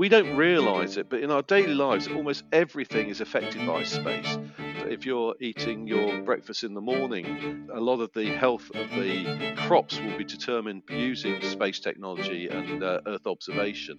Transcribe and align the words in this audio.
we 0.00 0.08
don't 0.08 0.34
realise 0.34 0.96
it, 0.96 1.10
but 1.10 1.20
in 1.20 1.30
our 1.30 1.42
daily 1.42 1.74
lives, 1.74 2.08
almost 2.08 2.42
everything 2.52 3.10
is 3.10 3.20
affected 3.20 3.66
by 3.66 3.82
space. 3.82 4.38
If 4.86 5.04
you're 5.04 5.34
eating 5.40 5.86
your 5.86 6.22
breakfast 6.22 6.64
in 6.64 6.72
the 6.72 6.80
morning, 6.80 7.68
a 7.74 7.78
lot 7.78 8.00
of 8.00 8.10
the 8.14 8.30
health 8.30 8.70
of 8.74 8.88
the 8.92 9.52
crops 9.58 10.00
will 10.00 10.16
be 10.16 10.24
determined 10.24 10.84
using 10.88 11.42
space 11.42 11.80
technology 11.80 12.48
and 12.48 12.82
uh, 12.82 13.00
Earth 13.06 13.26
observation. 13.26 13.98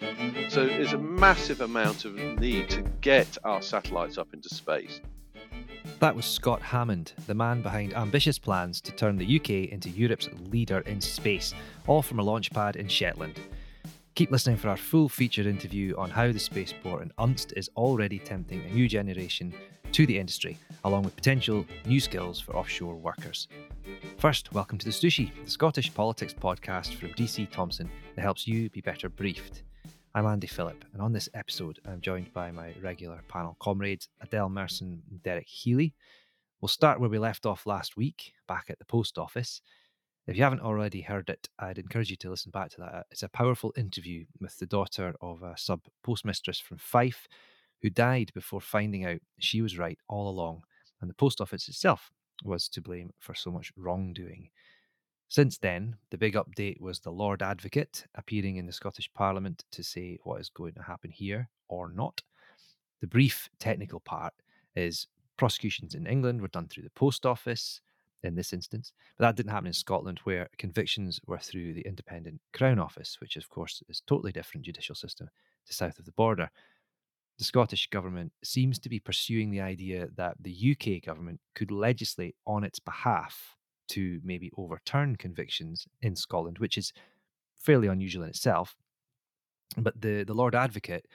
So 0.49 0.65
there's 0.65 0.93
a 0.93 0.97
massive 0.97 1.61
amount 1.61 2.05
of 2.05 2.15
need 2.15 2.67
to 2.71 2.81
get 3.01 3.37
our 3.43 3.61
satellites 3.61 4.17
up 4.17 4.33
into 4.33 4.49
space. 4.49 5.01
That 5.99 6.15
was 6.15 6.25
Scott 6.25 6.63
Hammond, 6.63 7.13
the 7.27 7.35
man 7.35 7.61
behind 7.61 7.93
ambitious 7.93 8.39
plans 8.39 8.81
to 8.81 8.91
turn 8.91 9.17
the 9.17 9.39
UK 9.39 9.71
into 9.71 9.91
Europe's 9.91 10.29
leader 10.49 10.79
in 10.79 10.99
space, 10.99 11.53
all 11.85 12.01
from 12.01 12.17
a 12.17 12.23
launch 12.23 12.49
pad 12.49 12.75
in 12.75 12.87
Shetland. 12.87 13.39
Keep 14.13 14.29
listening 14.29 14.57
for 14.57 14.67
our 14.67 14.75
full 14.75 15.07
featured 15.07 15.45
interview 15.45 15.95
on 15.97 16.09
how 16.09 16.33
the 16.33 16.39
spaceport 16.39 17.01
in 17.01 17.13
Unst 17.17 17.53
is 17.55 17.69
already 17.77 18.19
tempting 18.19 18.61
a 18.65 18.73
new 18.73 18.85
generation 18.85 19.53
to 19.93 20.05
the 20.05 20.19
industry, 20.19 20.57
along 20.83 21.03
with 21.03 21.15
potential 21.15 21.65
new 21.85 22.01
skills 22.01 22.37
for 22.37 22.53
offshore 22.57 22.95
workers. 22.95 23.47
First, 24.17 24.51
welcome 24.51 24.77
to 24.79 24.85
the 24.85 24.91
Stooshie, 24.91 25.31
the 25.45 25.49
Scottish 25.49 25.93
politics 25.93 26.33
podcast 26.33 26.95
from 26.95 27.13
DC 27.13 27.49
Thomson 27.51 27.89
that 28.15 28.21
helps 28.21 28.45
you 28.45 28.69
be 28.71 28.81
better 28.81 29.07
briefed. 29.07 29.63
I'm 30.13 30.25
Andy 30.25 30.47
Phillip, 30.47 30.83
and 30.91 31.01
on 31.01 31.13
this 31.13 31.29
episode, 31.33 31.79
I'm 31.85 32.01
joined 32.01 32.33
by 32.33 32.51
my 32.51 32.73
regular 32.81 33.23
panel 33.29 33.55
comrades 33.61 34.09
Adele 34.19 34.49
Merson 34.49 35.03
and 35.09 35.23
Derek 35.23 35.47
Healy. 35.47 35.93
We'll 36.59 36.67
start 36.67 36.99
where 36.99 37.09
we 37.09 37.17
left 37.17 37.45
off 37.45 37.65
last 37.65 37.95
week, 37.95 38.33
back 38.45 38.65
at 38.67 38.77
the 38.77 38.85
post 38.85 39.17
office. 39.17 39.61
If 40.27 40.37
you 40.37 40.43
haven't 40.43 40.61
already 40.61 41.01
heard 41.01 41.29
it, 41.29 41.49
I'd 41.57 41.79
encourage 41.79 42.11
you 42.11 42.15
to 42.17 42.29
listen 42.29 42.51
back 42.51 42.69
to 42.71 42.81
that. 42.81 43.07
It's 43.09 43.23
a 43.23 43.29
powerful 43.29 43.73
interview 43.75 44.25
with 44.39 44.57
the 44.59 44.67
daughter 44.67 45.15
of 45.19 45.41
a 45.41 45.57
sub 45.57 45.81
postmistress 46.03 46.61
from 46.61 46.77
Fife 46.77 47.27
who 47.81 47.89
died 47.89 48.31
before 48.35 48.61
finding 48.61 49.05
out 49.05 49.19
she 49.39 49.63
was 49.63 49.79
right 49.79 49.97
all 50.07 50.29
along, 50.29 50.63
and 51.01 51.09
the 51.09 51.15
post 51.15 51.41
office 51.41 51.67
itself 51.67 52.11
was 52.43 52.69
to 52.69 52.81
blame 52.81 53.11
for 53.17 53.33
so 53.33 53.49
much 53.49 53.73
wrongdoing. 53.75 54.49
Since 55.27 55.57
then, 55.57 55.95
the 56.11 56.17
big 56.17 56.35
update 56.35 56.79
was 56.79 56.99
the 56.99 57.09
Lord 57.11 57.41
Advocate 57.41 58.05
appearing 58.13 58.57
in 58.57 58.67
the 58.67 58.73
Scottish 58.73 59.11
Parliament 59.13 59.63
to 59.71 59.83
say 59.83 60.19
what 60.23 60.39
is 60.39 60.49
going 60.49 60.73
to 60.73 60.83
happen 60.83 61.09
here 61.09 61.49
or 61.67 61.89
not. 61.89 62.21
The 62.99 63.07
brief 63.07 63.49
technical 63.57 64.01
part 64.01 64.33
is 64.75 65.07
prosecutions 65.37 65.95
in 65.95 66.05
England 66.05 66.41
were 66.41 66.47
done 66.49 66.67
through 66.67 66.83
the 66.83 66.91
post 66.91 67.25
office 67.25 67.81
in 68.23 68.35
this 68.35 68.53
instance. 68.53 68.93
But 69.17 69.25
that 69.25 69.35
didn't 69.35 69.51
happen 69.51 69.67
in 69.67 69.73
Scotland, 69.73 70.19
where 70.23 70.49
convictions 70.57 71.19
were 71.25 71.39
through 71.39 71.73
the 71.73 71.81
independent 71.81 72.41
Crown 72.53 72.79
Office, 72.79 73.17
which, 73.19 73.35
of 73.35 73.49
course, 73.49 73.81
is 73.89 74.01
totally 74.05 74.31
different 74.31 74.65
judicial 74.65 74.95
system 74.95 75.29
to 75.67 75.73
south 75.73 75.99
of 75.99 76.05
the 76.05 76.11
border. 76.11 76.49
The 77.37 77.45
Scottish 77.45 77.89
government 77.89 78.33
seems 78.43 78.77
to 78.79 78.89
be 78.89 78.99
pursuing 78.99 79.49
the 79.49 79.61
idea 79.61 80.09
that 80.15 80.35
the 80.39 80.75
UK 80.75 81.03
government 81.03 81.39
could 81.55 81.71
legislate 81.71 82.35
on 82.45 82.63
its 82.63 82.79
behalf 82.79 83.55
to 83.89 84.21
maybe 84.23 84.51
overturn 84.57 85.15
convictions 85.15 85.87
in 86.01 86.15
Scotland, 86.15 86.59
which 86.59 86.77
is 86.77 86.93
fairly 87.55 87.87
unusual 87.87 88.23
in 88.23 88.29
itself. 88.29 88.75
But 89.77 89.99
the, 89.99 90.23
the 90.23 90.33
Lord 90.33 90.55
Advocate, 90.55 91.07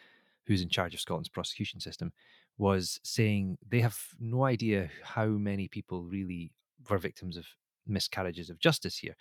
who's 0.46 0.62
in 0.62 0.68
charge 0.68 0.94
of 0.94 1.00
Scotland's 1.00 1.28
prosecution 1.28 1.80
system, 1.80 2.12
was 2.58 3.00
saying 3.02 3.58
they 3.68 3.80
have 3.80 3.98
no 4.18 4.44
idea 4.44 4.90
how 5.02 5.26
many 5.26 5.68
people 5.68 6.04
really 6.04 6.52
were 6.90 6.98
victims 6.98 7.36
of 7.36 7.46
miscarriages 7.86 8.50
of 8.50 8.58
justice 8.58 8.98
here, 8.98 9.16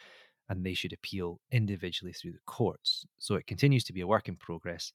and 0.49 0.63
they 0.63 0.73
should 0.73 0.94
appeal 0.94 1.39
individually 1.52 2.13
through 2.13 2.33
the 2.33 2.39
courts. 2.45 3.05
So 3.17 3.35
it 3.35 3.47
continues 3.47 3.83
to 3.85 3.94
be 3.94 4.02
a 4.02 4.07
work 4.07 4.27
in 4.27 4.35
progress. 4.35 4.91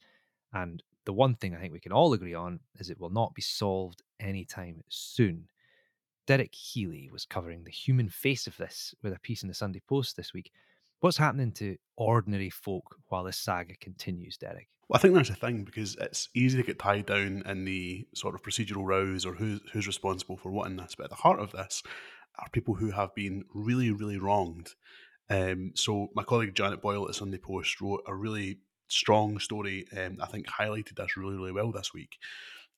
And 0.53 0.83
the 1.07 1.13
one 1.13 1.35
thing 1.35 1.55
I 1.55 1.61
think 1.61 1.73
we 1.73 1.81
can 1.81 1.93
all 1.93 2.13
agree 2.13 2.35
on 2.35 2.61
is 2.79 2.91
it 2.91 3.01
will 3.01 3.11
not 3.11 3.35
be 3.35 3.43
solved 3.43 4.03
anytime 4.21 4.83
soon. 4.89 5.49
Derek 6.27 6.55
Healy 6.55 7.09
was 7.11 7.25
covering 7.25 7.65
the 7.65 7.71
human 7.71 8.09
face 8.09 8.47
of 8.47 8.57
this 8.57 8.95
with 9.03 9.13
a 9.13 9.19
piece 9.21 9.43
in 9.43 9.49
the 9.49 9.55
Sunday 9.55 9.83
Post 9.89 10.17
this 10.17 10.33
week. 10.33 10.53
What's 11.01 11.17
happening 11.17 11.53
to 11.53 11.77
ordinary 11.97 12.51
folk 12.51 12.97
while 13.09 13.25
this 13.25 13.39
saga 13.39 13.75
continues, 13.81 14.37
Derek? 14.37 14.69
Well, 14.89 14.99
I 14.99 15.01
think 15.01 15.15
that's 15.15 15.31
a 15.31 15.35
thing 15.35 15.65
because 15.65 15.97
it's 16.01 16.29
easy 16.35 16.59
to 16.59 16.67
get 16.67 16.79
tied 16.79 17.07
down 17.07 17.43
in 17.47 17.65
the 17.65 18.07
sort 18.15 18.35
of 18.35 18.43
procedural 18.43 18.85
rows 18.85 19.25
or 19.25 19.35
who's, 19.35 19.61
who's 19.73 19.87
responsible 19.87 20.37
for 20.37 20.51
what 20.51 20.67
in 20.67 20.77
this. 20.77 20.95
But 20.97 21.05
at 21.05 21.11
the 21.11 21.17
heart 21.17 21.41
of 21.41 21.53
this 21.53 21.83
are 22.41 22.49
people 22.51 22.75
who 22.75 22.91
have 22.91 23.15
been 23.15 23.45
really, 23.55 23.91
really 23.91 24.19
wronged. 24.19 24.71
Um, 25.29 25.73
so 25.75 26.09
my 26.15 26.25
colleague 26.25 26.55
Janet 26.55 26.83
Boyle 26.83 27.03
at 27.03 27.09
the 27.09 27.15
Sunday 27.15 27.39
Post 27.39 27.81
wrote 27.81 28.03
a 28.07 28.15
really 28.15 28.59
strong 28.89 29.39
story. 29.39 29.87
Um, 29.97 30.19
I 30.21 30.27
think 30.27 30.47
highlighted 30.49 30.97
this 30.97 31.17
really, 31.17 31.37
really 31.37 31.53
well 31.53 31.71
this 31.73 31.95
week. 31.95 32.17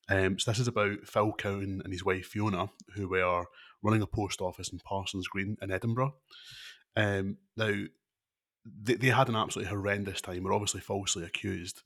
Um, 0.09 0.39
so 0.39 0.51
this 0.51 0.59
is 0.59 0.69
about 0.69 1.07
Phil 1.07 1.33
Cowan 1.33 1.81
and 1.83 1.93
his 1.93 2.05
wife 2.05 2.27
Fiona, 2.27 2.69
who 2.95 3.09
were 3.09 3.45
running 3.83 4.03
a 4.03 4.07
post 4.07 4.41
office 4.41 4.71
in 4.71 4.79
Parsons 4.81 5.29
Green 5.29 5.57
in 5.63 5.71
Edinburgh. 5.71 6.15
Um, 6.97 7.39
now, 7.57 7.73
they, 8.65 8.95
they 8.95 9.09
had 9.09 9.29
an 9.29 9.37
absolutely 9.37 9.71
horrendous 9.71 10.21
time. 10.21 10.43
Were 10.43 10.53
obviously 10.53 10.81
falsely 10.81 11.25
accused. 11.25 11.83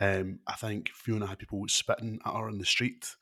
Um, 0.00 0.40
I 0.46 0.54
think 0.54 0.90
Fiona 0.90 1.26
had 1.26 1.38
people 1.38 1.64
spitting 1.68 2.20
at 2.24 2.34
her 2.34 2.48
in 2.48 2.58
the 2.58 2.64
street. 2.64 3.14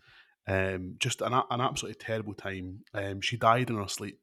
Um, 0.49 0.95
just 0.99 1.21
an, 1.21 1.35
an 1.35 1.61
absolutely 1.61 2.03
terrible 2.03 2.35
time. 2.35 2.81
Um, 2.95 3.21
she 3.21 3.37
died 3.37 3.69
in 3.69 3.77
her 3.77 3.89
sleep 3.89 4.21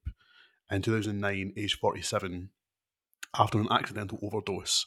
in 0.72 0.82
2009, 0.82 1.54
aged 1.56 1.80
47, 1.80 2.50
after 3.38 3.60
an 3.60 3.68
accidental 3.70 4.20
overdose 4.24 4.86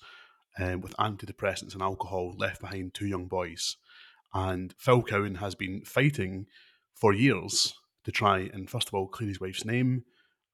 um, 0.59 0.81
with 0.81 0.97
antidepressants 0.97 1.75
and 1.75 1.83
alcohol 1.83 2.35
left 2.37 2.61
behind 2.61 2.93
two 2.93 3.07
young 3.07 3.27
boys. 3.27 3.77
And 4.35 4.75
Phil 4.79 5.03
Cowan 5.03 5.37
has 5.37 5.55
been 5.55 5.83
fighting 5.85 6.47
for 6.95 7.15
years 7.15 7.75
to 8.05 8.11
try 8.11 8.51
and, 8.53 8.69
first 8.69 8.89
of 8.89 8.95
all, 8.95 9.07
clear 9.07 9.29
his 9.29 9.41
wife's 9.41 9.65
name 9.65 10.05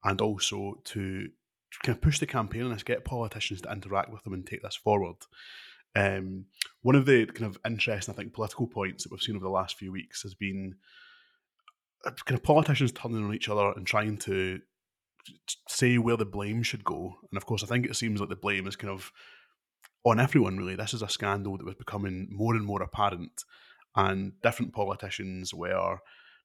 and 0.03 0.21
also 0.21 0.81
to 0.85 1.29
kind 1.83 1.95
of 1.95 2.01
push 2.01 2.19
the 2.19 2.25
campaign 2.25 2.69
this, 2.69 2.83
get 2.83 3.03
politicians 3.03 3.61
to 3.61 3.71
interact 3.71 4.11
with 4.11 4.23
them 4.23 4.33
and 4.33 4.45
take 4.45 4.61
this 4.61 4.75
forward. 4.75 5.15
Um, 5.95 6.45
one 6.81 6.95
of 6.95 7.05
the 7.05 7.25
kind 7.25 7.45
of 7.45 7.57
interesting, 7.65 8.13
I 8.13 8.17
think, 8.17 8.33
political 8.33 8.67
points 8.67 9.03
that 9.03 9.11
we've 9.11 9.21
seen 9.21 9.35
over 9.35 9.43
the 9.43 9.49
last 9.49 9.77
few 9.77 9.91
weeks 9.91 10.23
has 10.23 10.33
been 10.33 10.75
uh, 12.05 12.11
kind 12.25 12.37
of 12.37 12.43
politicians 12.43 12.91
turning 12.91 13.23
on 13.23 13.33
each 13.33 13.49
other 13.49 13.71
and 13.75 13.87
trying 13.87 14.17
to 14.17 14.59
say 15.67 15.97
where 15.97 16.17
the 16.17 16.25
blame 16.25 16.63
should 16.63 16.83
go. 16.83 17.15
And 17.31 17.37
of 17.37 17.45
course, 17.45 17.63
I 17.63 17.67
think 17.67 17.85
it 17.85 17.95
seems 17.95 18.19
like 18.19 18.29
the 18.29 18.35
blame 18.35 18.67
is 18.67 18.75
kind 18.75 18.91
of 18.93 19.11
on 20.03 20.19
everyone, 20.19 20.57
really. 20.57 20.75
This 20.75 20.93
is 20.93 21.01
a 21.01 21.09
scandal 21.09 21.57
that 21.57 21.65
was 21.65 21.75
becoming 21.75 22.27
more 22.29 22.55
and 22.55 22.65
more 22.65 22.83
apparent, 22.83 23.43
and 23.95 24.33
different 24.41 24.73
politicians 24.73 25.53
were 25.53 25.97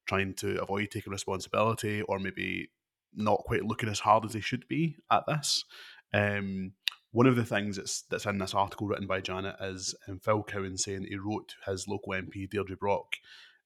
trying 0.06 0.34
to 0.34 0.60
avoid 0.62 0.90
taking 0.90 1.12
responsibility 1.12 2.02
or 2.02 2.18
maybe 2.18 2.70
not 3.14 3.42
quite 3.44 3.64
looking 3.64 3.88
as 3.88 4.00
hard 4.00 4.24
as 4.24 4.32
they 4.32 4.40
should 4.40 4.66
be 4.68 4.96
at 5.10 5.24
this. 5.26 5.64
Um, 6.12 6.72
one 7.12 7.26
of 7.26 7.36
the 7.36 7.44
things 7.44 7.76
that's 7.76 8.02
that's 8.02 8.26
in 8.26 8.38
this 8.38 8.54
article 8.54 8.86
written 8.86 9.06
by 9.06 9.20
Janet 9.20 9.56
is 9.60 9.94
um, 10.08 10.20
Phil 10.20 10.42
Cowan 10.42 10.78
saying 10.78 11.06
he 11.08 11.16
wrote 11.16 11.48
to 11.64 11.70
his 11.70 11.88
local 11.88 12.12
MP 12.12 12.48
Deirdre 12.48 12.76
Brock 12.76 13.16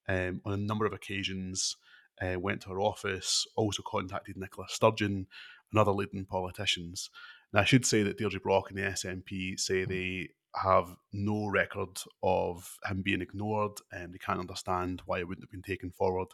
um, 0.08 0.40
on 0.44 0.52
a 0.52 0.58
number 0.58 0.86
of 0.86 0.92
occasions, 0.92 1.76
uh, 2.20 2.38
went 2.38 2.62
to 2.62 2.70
her 2.70 2.80
office, 2.80 3.46
also 3.56 3.82
contacted 3.82 4.36
Nicola 4.36 4.66
Sturgeon 4.68 5.26
and 5.70 5.80
other 5.80 5.92
leading 5.92 6.24
politicians. 6.24 7.10
Now, 7.52 7.60
I 7.60 7.64
should 7.64 7.86
say 7.86 8.02
that 8.02 8.18
Deirdre 8.18 8.40
Brock 8.40 8.70
and 8.70 8.78
the 8.78 8.82
SNP 8.82 9.58
say 9.58 9.84
they 9.84 10.30
have 10.54 10.96
no 11.12 11.46
record 11.46 11.98
of 12.22 12.78
him 12.88 13.02
being 13.02 13.20
ignored 13.20 13.72
and 13.92 14.14
they 14.14 14.18
can't 14.18 14.40
understand 14.40 15.02
why 15.06 15.18
it 15.18 15.28
wouldn't 15.28 15.44
have 15.44 15.50
been 15.50 15.62
taken 15.62 15.90
forward. 15.90 16.28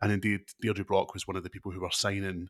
And 0.00 0.12
indeed, 0.12 0.40
Deirdre 0.60 0.84
Brock 0.84 1.14
was 1.14 1.26
one 1.26 1.36
of 1.36 1.42
the 1.42 1.50
people 1.50 1.72
who 1.72 1.80
were 1.80 1.90
signing 1.90 2.48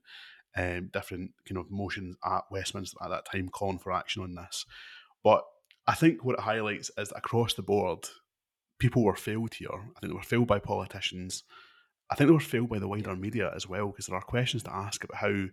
um, 0.57 0.91
different 0.93 1.33
kind 1.47 1.59
of 1.59 1.71
motions 1.71 2.17
at 2.25 2.43
Westminster 2.51 2.97
at 3.03 3.11
that 3.11 3.27
time 3.31 3.49
calling 3.49 3.79
for 3.79 3.93
action 3.93 4.23
on 4.23 4.35
this. 4.35 4.65
But 5.23 5.45
I 5.87 5.95
think 5.95 6.25
what 6.25 6.39
it 6.39 6.43
highlights 6.43 6.91
is 6.97 7.09
that 7.09 7.19
across 7.19 7.55
the 7.55 7.63
board, 7.63 8.09
people 8.79 9.05
were 9.05 9.17
failed 9.17 9.55
here. 9.55 9.69
I 9.73 10.01
think 10.01 10.13
they 10.13 10.17
were 10.17 10.23
failed 10.23 10.49
by 10.49 10.59
politicians. 10.59 11.45
I 12.11 12.15
think 12.15 12.29
they 12.29 12.35
were 12.35 12.41
failed 12.41 12.69
by 12.69 12.79
the 12.79 12.89
wider 12.89 13.15
media 13.17 13.53
as 13.55 13.69
well, 13.69 13.89
because 13.89 14.07
there 14.07 14.17
are 14.17 14.23
questions 14.23 14.63
to 14.65 14.75
ask 14.75 15.05
about 15.05 15.19
how 15.19 15.47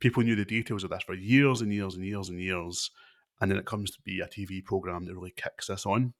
people 0.00 0.22
knew 0.22 0.36
the 0.36 0.44
details 0.44 0.84
of 0.84 0.90
this 0.90 1.02
for 1.02 1.14
years 1.14 1.60
and 1.60 1.72
years 1.72 1.94
and 1.94 2.04
years 2.04 2.28
and 2.28 2.40
years. 2.40 2.90
And 3.40 3.50
then 3.50 3.58
it 3.58 3.66
comes 3.66 3.90
to 3.92 3.98
be 4.04 4.20
a 4.20 4.26
TV 4.26 4.64
program 4.64 5.04
that 5.04 5.14
really 5.14 5.32
kicks 5.36 5.68
this 5.68 5.86
on. 5.86 6.14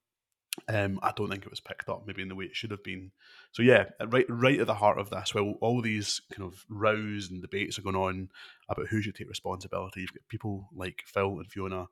Um, 0.69 0.99
I 1.03 1.13
don't 1.17 1.31
think 1.31 1.45
it 1.45 1.51
was 1.51 1.61
picked 1.61 1.89
up 1.89 2.05
maybe 2.07 2.23
in 2.23 2.29
the 2.29 2.35
way 2.35 2.47
it 2.47 2.57
should 2.57 2.71
have 2.71 2.83
been. 2.85 3.11
So 3.53 3.63
yeah, 3.63 3.87
right, 4.07 4.27
right 4.29 4.61
at 4.61 4.67
the 4.67 4.75
heart 4.75 4.99
of 4.99 5.11
this, 5.11 5.35
well, 5.35 5.55
all 5.61 5.81
these 5.81 6.21
kind 6.33 6.47
of 6.47 6.65
rows 6.69 7.31
and 7.31 7.41
debates 7.41 7.79
are 7.79 7.83
going 7.83 7.97
on 7.97 8.29
about 8.69 8.89
who 8.89 9.01
should 9.01 9.15
take 9.15 9.29
responsibility. 9.29 10.01
You've 10.01 10.13
got 10.13 10.29
people 10.29 10.69
like 10.75 11.03
Phil 11.07 11.39
and 11.39 11.47
Fiona 11.47 11.89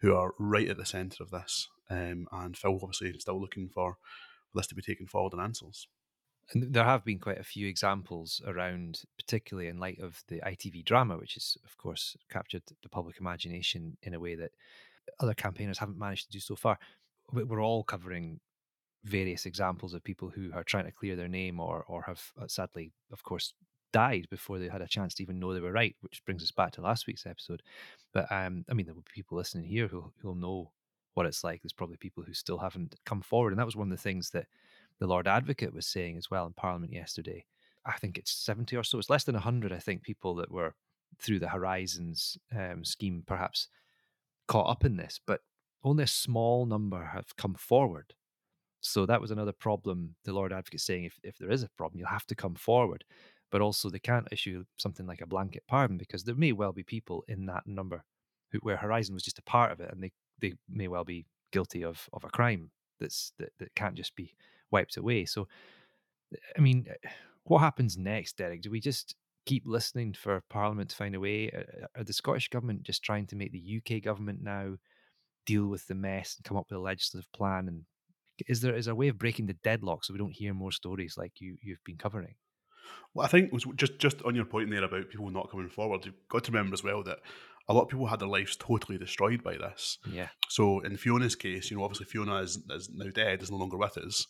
who 0.00 0.14
are 0.14 0.34
right 0.38 0.68
at 0.68 0.76
the 0.76 0.84
centre 0.84 1.22
of 1.22 1.30
this, 1.30 1.68
um, 1.90 2.26
and 2.32 2.56
Phil 2.56 2.78
obviously 2.82 3.12
still 3.18 3.40
looking 3.40 3.68
for 3.68 3.96
this 4.54 4.66
to 4.66 4.74
be 4.74 4.82
taken 4.82 5.06
forward 5.06 5.32
and 5.32 5.42
answers. 5.42 5.86
And 6.52 6.72
there 6.72 6.84
have 6.84 7.04
been 7.04 7.18
quite 7.18 7.40
a 7.40 7.44
few 7.44 7.66
examples 7.66 8.40
around, 8.46 9.02
particularly 9.18 9.68
in 9.68 9.78
light 9.78 9.98
of 10.00 10.22
the 10.28 10.40
ITV 10.40 10.84
drama, 10.84 11.16
which 11.16 11.34
has, 11.34 11.56
of 11.64 11.76
course, 11.76 12.16
captured 12.30 12.62
the 12.82 12.88
public 12.88 13.16
imagination 13.20 13.96
in 14.02 14.14
a 14.14 14.20
way 14.20 14.36
that 14.36 14.52
other 15.18 15.34
campaigners 15.34 15.78
haven't 15.78 15.98
managed 15.98 16.26
to 16.26 16.32
do 16.32 16.40
so 16.40 16.54
far 16.54 16.78
we're 17.32 17.62
all 17.62 17.84
covering 17.84 18.40
various 19.04 19.46
examples 19.46 19.94
of 19.94 20.02
people 20.02 20.28
who 20.28 20.50
are 20.52 20.64
trying 20.64 20.84
to 20.84 20.92
clear 20.92 21.16
their 21.16 21.28
name 21.28 21.60
or 21.60 21.84
or 21.88 22.02
have 22.02 22.32
uh, 22.40 22.46
sadly, 22.48 22.92
of 23.12 23.22
course, 23.22 23.54
died 23.92 24.26
before 24.30 24.58
they 24.58 24.68
had 24.68 24.82
a 24.82 24.88
chance 24.88 25.14
to 25.14 25.22
even 25.22 25.38
know 25.38 25.54
they 25.54 25.60
were 25.60 25.72
right, 25.72 25.96
which 26.00 26.24
brings 26.24 26.42
us 26.42 26.50
back 26.50 26.72
to 26.72 26.82
last 26.82 27.06
week's 27.06 27.26
episode. 27.26 27.62
But 28.12 28.30
um, 28.30 28.64
I 28.70 28.74
mean, 28.74 28.86
there 28.86 28.94
will 28.94 29.02
be 29.02 29.12
people 29.14 29.38
listening 29.38 29.64
here 29.64 29.88
who 29.88 30.12
who'll 30.20 30.34
know 30.34 30.72
what 31.14 31.26
it's 31.26 31.44
like. 31.44 31.62
There's 31.62 31.72
probably 31.72 31.96
people 31.96 32.22
who 32.22 32.34
still 32.34 32.58
haven't 32.58 32.96
come 33.06 33.22
forward, 33.22 33.52
and 33.52 33.58
that 33.58 33.66
was 33.66 33.76
one 33.76 33.90
of 33.90 33.96
the 33.96 34.02
things 34.02 34.30
that 34.30 34.46
the 34.98 35.06
Lord 35.06 35.28
Advocate 35.28 35.72
was 35.74 35.86
saying 35.86 36.16
as 36.16 36.30
well 36.30 36.46
in 36.46 36.52
Parliament 36.52 36.92
yesterday. 36.92 37.44
I 37.84 37.98
think 37.98 38.18
it's 38.18 38.32
70 38.32 38.76
or 38.76 38.82
so. 38.82 38.98
It's 38.98 39.10
less 39.10 39.24
than 39.24 39.34
100, 39.34 39.72
I 39.72 39.78
think, 39.78 40.02
people 40.02 40.34
that 40.36 40.50
were 40.50 40.74
through 41.20 41.38
the 41.38 41.48
Horizons 41.48 42.36
um, 42.54 42.84
scheme 42.84 43.22
perhaps 43.26 43.68
caught 44.48 44.68
up 44.68 44.84
in 44.84 44.96
this, 44.96 45.20
but 45.26 45.40
only 45.86 46.04
a 46.04 46.08
small 46.08 46.66
number 46.66 47.04
have 47.04 47.36
come 47.36 47.54
forward. 47.54 48.14
So 48.80 49.06
that 49.06 49.20
was 49.20 49.30
another 49.30 49.52
problem. 49.52 50.16
The 50.24 50.32
Lord 50.32 50.52
Advocate 50.52 50.80
saying 50.80 51.04
if, 51.04 51.18
if 51.22 51.38
there 51.38 51.50
is 51.50 51.62
a 51.62 51.70
problem, 51.76 51.98
you'll 51.98 52.08
have 52.08 52.26
to 52.26 52.34
come 52.34 52.54
forward. 52.54 53.04
But 53.52 53.60
also, 53.60 53.88
they 53.88 54.00
can't 54.00 54.28
issue 54.32 54.64
something 54.76 55.06
like 55.06 55.20
a 55.20 55.26
blanket 55.26 55.62
pardon 55.68 55.96
because 55.96 56.24
there 56.24 56.34
may 56.34 56.52
well 56.52 56.72
be 56.72 56.82
people 56.82 57.24
in 57.28 57.46
that 57.46 57.66
number 57.66 58.02
who, 58.50 58.58
where 58.58 58.76
Horizon 58.76 59.14
was 59.14 59.22
just 59.22 59.38
a 59.38 59.42
part 59.42 59.70
of 59.70 59.80
it, 59.80 59.90
and 59.92 60.02
they, 60.02 60.10
they 60.40 60.54
may 60.68 60.88
well 60.88 61.04
be 61.04 61.26
guilty 61.52 61.84
of, 61.84 62.08
of 62.12 62.24
a 62.24 62.28
crime 62.28 62.70
that's 62.98 63.32
that, 63.38 63.50
that 63.58 63.74
can't 63.76 63.94
just 63.94 64.16
be 64.16 64.34
wiped 64.72 64.96
away. 64.96 65.24
So, 65.24 65.46
I 66.56 66.60
mean, 66.60 66.86
eh, 66.90 67.08
what 67.44 67.60
happens 67.60 67.96
next, 67.96 68.36
Derek? 68.36 68.62
Do 68.62 68.70
we 68.70 68.80
just 68.80 69.14
keep 69.46 69.62
listening 69.64 70.12
for 70.12 70.42
Parliament 70.50 70.90
to 70.90 70.96
find 70.96 71.14
a 71.14 71.20
way? 71.20 71.48
Eh, 71.50 71.58
eh, 71.58 71.86
are 71.96 72.04
the 72.04 72.12
Scottish 72.12 72.48
government 72.48 72.82
just 72.82 73.04
trying 73.04 73.26
to 73.28 73.36
make 73.36 73.52
the 73.52 73.80
UK 73.80 74.02
government 74.02 74.42
now 74.42 74.74
deal 75.46 75.66
with 75.66 75.86
the 75.86 75.94
mess 75.94 76.36
and 76.36 76.44
come 76.44 76.56
up 76.56 76.66
with 76.68 76.78
a 76.78 76.82
legislative 76.82 77.30
plan? 77.32 77.68
And 77.68 77.82
is 78.46 78.60
there 78.60 78.74
is 78.74 78.86
there 78.86 78.92
a 78.92 78.96
way 78.96 79.08
of 79.08 79.18
breaking 79.18 79.46
the 79.46 79.56
deadlock 79.64 80.04
so 80.04 80.12
we 80.12 80.18
don't 80.18 80.34
hear 80.34 80.52
more 80.52 80.72
stories 80.72 81.14
like 81.16 81.40
you 81.40 81.56
you've 81.62 81.84
been 81.84 81.96
covering? 81.96 82.34
Well, 83.14 83.24
I 83.24 83.28
think 83.28 83.52
was 83.52 83.66
just 83.76 83.98
just 83.98 84.22
on 84.22 84.34
your 84.34 84.44
point 84.44 84.70
there 84.70 84.84
about 84.84 85.08
people 85.08 85.30
not 85.30 85.50
coming 85.50 85.68
forward. 85.68 86.04
You've 86.04 86.14
got 86.28 86.44
to 86.44 86.52
remember 86.52 86.74
as 86.74 86.84
well 86.84 87.02
that 87.04 87.18
a 87.68 87.74
lot 87.74 87.82
of 87.82 87.88
people 87.88 88.06
had 88.06 88.20
their 88.20 88.28
lives 88.28 88.56
totally 88.56 88.98
destroyed 88.98 89.42
by 89.42 89.56
this. 89.56 89.98
Yeah. 90.10 90.28
So 90.48 90.80
in 90.80 90.96
Fiona's 90.96 91.34
case, 91.34 91.70
you 91.70 91.76
know, 91.76 91.84
obviously 91.84 92.06
Fiona 92.06 92.36
is, 92.36 92.58
is 92.70 92.88
now 92.94 93.10
dead, 93.12 93.42
is 93.42 93.50
no 93.50 93.56
longer 93.56 93.76
with 93.76 93.98
us. 93.98 94.26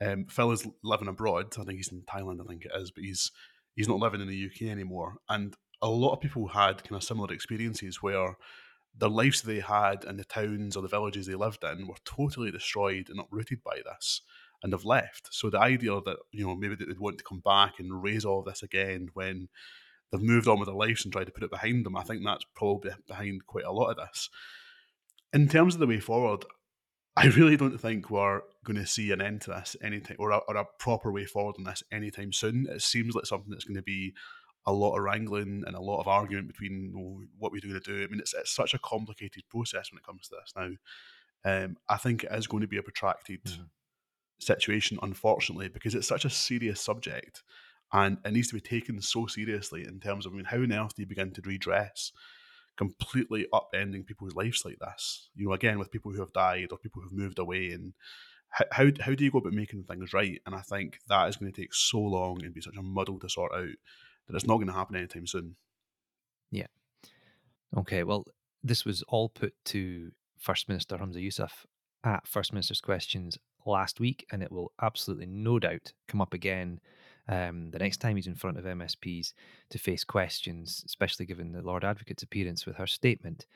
Um, 0.00 0.26
Phil 0.28 0.50
is 0.50 0.66
living 0.82 1.06
abroad. 1.06 1.54
I 1.58 1.64
think 1.64 1.76
he's 1.76 1.92
in 1.92 2.02
Thailand. 2.02 2.40
I 2.40 2.48
think 2.48 2.64
it 2.64 2.72
is, 2.74 2.90
but 2.90 3.04
he's 3.04 3.30
he's 3.76 3.88
not 3.88 3.98
living 3.98 4.20
in 4.20 4.28
the 4.28 4.46
UK 4.46 4.68
anymore. 4.68 5.14
And 5.28 5.54
a 5.82 5.88
lot 5.88 6.12
of 6.12 6.20
people 6.20 6.48
had 6.48 6.82
kind 6.82 6.96
of 6.96 7.04
similar 7.04 7.32
experiences 7.32 8.02
where 8.02 8.36
the 9.00 9.10
lives 9.10 9.42
they 9.42 9.60
had 9.60 10.04
and 10.04 10.18
the 10.18 10.24
towns 10.24 10.76
or 10.76 10.82
the 10.82 10.88
villages 10.88 11.26
they 11.26 11.34
lived 11.34 11.64
in 11.64 11.86
were 11.86 11.96
totally 12.04 12.50
destroyed 12.50 13.08
and 13.08 13.18
uprooted 13.18 13.62
by 13.64 13.80
this 13.84 14.20
and 14.62 14.74
have 14.74 14.84
left. 14.84 15.28
So 15.32 15.48
the 15.48 15.58
idea 15.58 16.00
that, 16.04 16.18
you 16.32 16.46
know, 16.46 16.54
maybe 16.54 16.74
they'd 16.74 16.98
want 16.98 17.16
to 17.18 17.24
come 17.24 17.40
back 17.40 17.80
and 17.80 18.02
raise 18.02 18.26
all 18.26 18.42
this 18.42 18.62
again 18.62 19.08
when 19.14 19.48
they've 20.12 20.20
moved 20.20 20.46
on 20.48 20.58
with 20.58 20.68
their 20.68 20.76
lives 20.76 21.04
and 21.04 21.12
tried 21.12 21.24
to 21.24 21.32
put 21.32 21.42
it 21.42 21.50
behind 21.50 21.86
them, 21.86 21.96
I 21.96 22.02
think 22.02 22.22
that's 22.22 22.44
probably 22.54 22.90
behind 23.08 23.46
quite 23.46 23.64
a 23.64 23.72
lot 23.72 23.90
of 23.90 23.96
this. 23.96 24.28
In 25.32 25.48
terms 25.48 25.74
of 25.74 25.80
the 25.80 25.86
way 25.86 25.98
forward, 25.98 26.44
I 27.16 27.26
really 27.28 27.56
don't 27.56 27.80
think 27.80 28.10
we're 28.10 28.42
going 28.64 28.76
to 28.76 28.86
see 28.86 29.12
an 29.12 29.22
end 29.22 29.40
to 29.42 29.50
this 29.50 29.76
anytime 29.82 30.16
or 30.18 30.30
a, 30.30 30.38
or 30.46 30.56
a 30.56 30.66
proper 30.78 31.10
way 31.10 31.24
forward 31.24 31.56
on 31.58 31.64
this 31.64 31.82
anytime 31.90 32.34
soon. 32.34 32.66
It 32.68 32.82
seems 32.82 33.14
like 33.14 33.26
something 33.26 33.50
that's 33.50 33.64
going 33.64 33.76
to 33.76 33.82
be 33.82 34.12
a 34.66 34.72
lot 34.72 34.96
of 34.96 35.02
wrangling 35.02 35.64
and 35.66 35.74
a 35.74 35.80
lot 35.80 36.00
of 36.00 36.08
argument 36.08 36.48
between 36.48 37.28
what 37.38 37.52
we're 37.52 37.60
going 37.60 37.74
to 37.74 37.80
do. 37.80 38.04
I 38.04 38.06
mean, 38.06 38.20
it's, 38.20 38.34
it's 38.34 38.54
such 38.54 38.74
a 38.74 38.78
complicated 38.78 39.44
process 39.48 39.90
when 39.90 39.98
it 39.98 40.06
comes 40.06 40.28
to 40.28 40.36
this 40.40 40.52
now. 40.56 40.70
Um, 41.44 41.76
I 41.88 41.96
think 41.96 42.24
it 42.24 42.32
is 42.32 42.46
going 42.46 42.60
to 42.60 42.68
be 42.68 42.76
a 42.76 42.82
protracted 42.82 43.42
mm-hmm. 43.44 43.62
situation, 44.38 44.98
unfortunately, 45.02 45.68
because 45.68 45.94
it's 45.94 46.08
such 46.08 46.24
a 46.24 46.30
serious 46.30 46.80
subject 46.80 47.42
and 47.92 48.18
it 48.24 48.32
needs 48.32 48.48
to 48.48 48.54
be 48.54 48.60
taken 48.60 49.00
so 49.00 49.26
seriously 49.26 49.84
in 49.86 49.98
terms 50.00 50.26
of, 50.26 50.32
I 50.32 50.36
mean, 50.36 50.44
how 50.44 50.58
on 50.58 50.72
earth 50.72 50.94
do 50.94 51.02
you 51.02 51.06
begin 51.06 51.32
to 51.32 51.42
redress 51.44 52.12
completely 52.76 53.46
upending 53.52 54.06
people's 54.06 54.36
lives 54.36 54.64
like 54.64 54.78
this? 54.78 55.30
You 55.34 55.48
know, 55.48 55.54
again, 55.54 55.78
with 55.78 55.90
people 55.90 56.12
who 56.12 56.20
have 56.20 56.32
died 56.32 56.68
or 56.70 56.78
people 56.78 57.02
who've 57.02 57.12
moved 57.12 57.38
away 57.38 57.72
and 57.72 57.94
how, 58.50 58.64
how, 58.70 58.86
how 59.00 59.14
do 59.14 59.24
you 59.24 59.30
go 59.30 59.38
about 59.38 59.54
making 59.54 59.84
things 59.84 60.12
right? 60.12 60.40
And 60.46 60.54
I 60.54 60.60
think 60.60 60.98
that 61.08 61.28
is 61.28 61.36
going 61.36 61.50
to 61.50 61.60
take 61.60 61.74
so 61.74 61.98
long 61.98 62.44
and 62.44 62.54
be 62.54 62.60
such 62.60 62.76
a 62.76 62.82
muddle 62.82 63.18
to 63.20 63.28
sort 63.28 63.52
out 63.54 63.68
that 64.26 64.36
it's 64.36 64.46
not 64.46 64.56
going 64.56 64.68
to 64.68 64.72
happen 64.72 64.96
anytime 64.96 65.26
soon. 65.26 65.56
Yeah. 66.50 66.66
Okay. 67.76 68.02
Well, 68.04 68.26
this 68.62 68.84
was 68.84 69.02
all 69.08 69.28
put 69.28 69.54
to 69.66 70.10
First 70.38 70.68
Minister 70.68 70.96
Humza 70.96 71.24
Yousaf 71.24 71.50
at 72.04 72.26
First 72.26 72.52
Minister's 72.52 72.80
Questions 72.80 73.38
last 73.66 74.00
week, 74.00 74.26
and 74.32 74.42
it 74.42 74.50
will 74.50 74.72
absolutely 74.82 75.26
no 75.26 75.58
doubt 75.58 75.92
come 76.08 76.20
up 76.20 76.34
again 76.34 76.80
um, 77.28 77.70
the 77.70 77.78
next 77.78 77.98
time 77.98 78.16
he's 78.16 78.26
in 78.26 78.34
front 78.34 78.58
of 78.58 78.64
MSPs 78.64 79.34
to 79.70 79.78
face 79.78 80.02
questions, 80.02 80.82
especially 80.86 81.26
given 81.26 81.52
the 81.52 81.62
Lord 81.62 81.84
Advocate's 81.84 82.24
appearance 82.24 82.66
with 82.66 82.76
her 82.76 82.86
statement. 82.86 83.46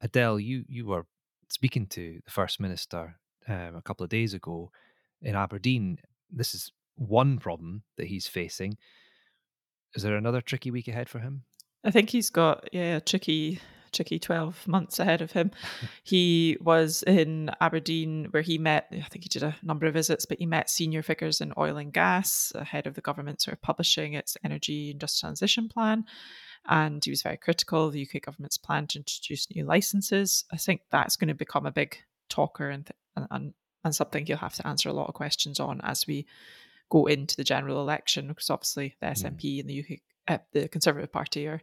Adele, 0.00 0.40
you 0.40 0.64
you 0.68 0.86
were 0.86 1.06
speaking 1.48 1.86
to 1.88 2.20
the 2.24 2.30
First 2.30 2.58
Minister 2.58 3.16
um, 3.46 3.76
a 3.76 3.82
couple 3.82 4.02
of 4.02 4.10
days 4.10 4.34
ago 4.34 4.70
in 5.22 5.36
Aberdeen. 5.36 5.98
This 6.30 6.54
is 6.54 6.72
one 6.96 7.38
problem 7.38 7.82
that 7.96 8.08
he's 8.08 8.26
facing. 8.26 8.76
Is 9.94 10.02
there 10.02 10.16
another 10.16 10.40
tricky 10.40 10.70
week 10.70 10.88
ahead 10.88 11.08
for 11.08 11.20
him? 11.20 11.44
I 11.84 11.90
think 11.90 12.10
he's 12.10 12.30
got 12.30 12.68
yeah 12.72 12.96
a 12.96 13.00
tricky 13.00 13.60
tricky 13.94 14.18
12 14.18 14.66
months 14.68 14.98
ahead 14.98 15.22
of 15.22 15.32
him. 15.32 15.52
he 16.02 16.58
was 16.60 17.02
in 17.04 17.50
Aberdeen 17.60 18.26
where 18.30 18.42
he 18.42 18.58
met, 18.58 18.88
I 18.90 19.06
think 19.08 19.24
he 19.24 19.28
did 19.28 19.42
a 19.42 19.56
number 19.62 19.86
of 19.86 19.94
visits, 19.94 20.26
but 20.26 20.38
he 20.38 20.46
met 20.46 20.68
senior 20.68 21.02
figures 21.02 21.40
in 21.40 21.52
oil 21.56 21.76
and 21.76 21.92
gas 21.92 22.52
ahead 22.54 22.86
of 22.86 22.94
the 22.94 23.00
government 23.00 23.40
sort 23.40 23.54
of 23.54 23.62
publishing 23.62 24.14
its 24.14 24.36
energy 24.44 24.90
and 24.90 25.00
just 25.00 25.20
transition 25.20 25.68
plan. 25.68 26.04
And 26.66 27.04
he 27.04 27.10
was 27.10 27.22
very 27.22 27.36
critical 27.36 27.86
of 27.86 27.92
the 27.92 28.02
UK 28.02 28.22
government's 28.22 28.58
plan 28.58 28.86
to 28.88 28.98
introduce 28.98 29.48
new 29.54 29.64
licenses. 29.64 30.44
I 30.52 30.56
think 30.56 30.80
that's 30.90 31.16
going 31.16 31.28
to 31.28 31.34
become 31.34 31.66
a 31.66 31.72
big 31.72 31.96
talker 32.28 32.70
and, 32.70 32.86
th- 32.86 33.28
and, 33.30 33.52
and 33.84 33.94
something 33.94 34.26
you'll 34.26 34.38
have 34.38 34.54
to 34.54 34.66
answer 34.66 34.88
a 34.88 34.94
lot 34.94 35.08
of 35.08 35.14
questions 35.14 35.60
on 35.60 35.80
as 35.82 36.06
we 36.06 36.26
go 36.94 37.06
into 37.06 37.36
the 37.36 37.44
general 37.44 37.80
election, 37.80 38.28
because 38.28 38.50
obviously 38.50 38.94
the 39.00 39.08
SNP 39.08 39.40
mm. 39.40 39.60
and 39.60 39.68
the 39.68 39.80
UK, 39.80 39.98
uh, 40.28 40.38
the 40.52 40.68
Conservative 40.68 41.12
Party 41.12 41.48
are 41.48 41.60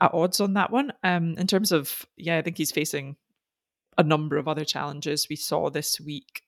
at 0.00 0.14
odds 0.14 0.40
on 0.40 0.54
that 0.54 0.70
one. 0.70 0.92
Um, 1.02 1.34
in 1.36 1.48
terms 1.48 1.72
of, 1.72 2.06
yeah, 2.16 2.38
I 2.38 2.42
think 2.42 2.58
he's 2.58 2.70
facing 2.70 3.16
a 3.98 4.04
number 4.04 4.36
of 4.36 4.46
other 4.46 4.64
challenges. 4.64 5.26
We 5.28 5.36
saw 5.36 5.68
this 5.68 6.00
week, 6.00 6.42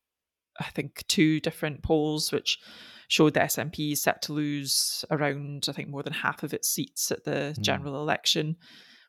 I 0.61 0.67
think, 0.67 1.05
two 1.09 1.41
different 1.41 1.83
polls 1.83 2.31
which 2.31 2.59
showed 3.09 3.35
the 3.35 3.41
SNP 3.41 3.93
is 3.93 4.03
set 4.03 4.23
to 4.23 4.33
lose 4.33 5.05
around, 5.11 5.67
I 5.69 5.73
think, 5.73 5.89
more 5.89 6.05
than 6.05 6.13
half 6.13 6.45
of 6.45 6.55
its 6.55 6.69
seats 6.69 7.11
at 7.11 7.25
the 7.25 7.55
mm. 7.57 7.61
general 7.61 8.01
election, 8.01 8.57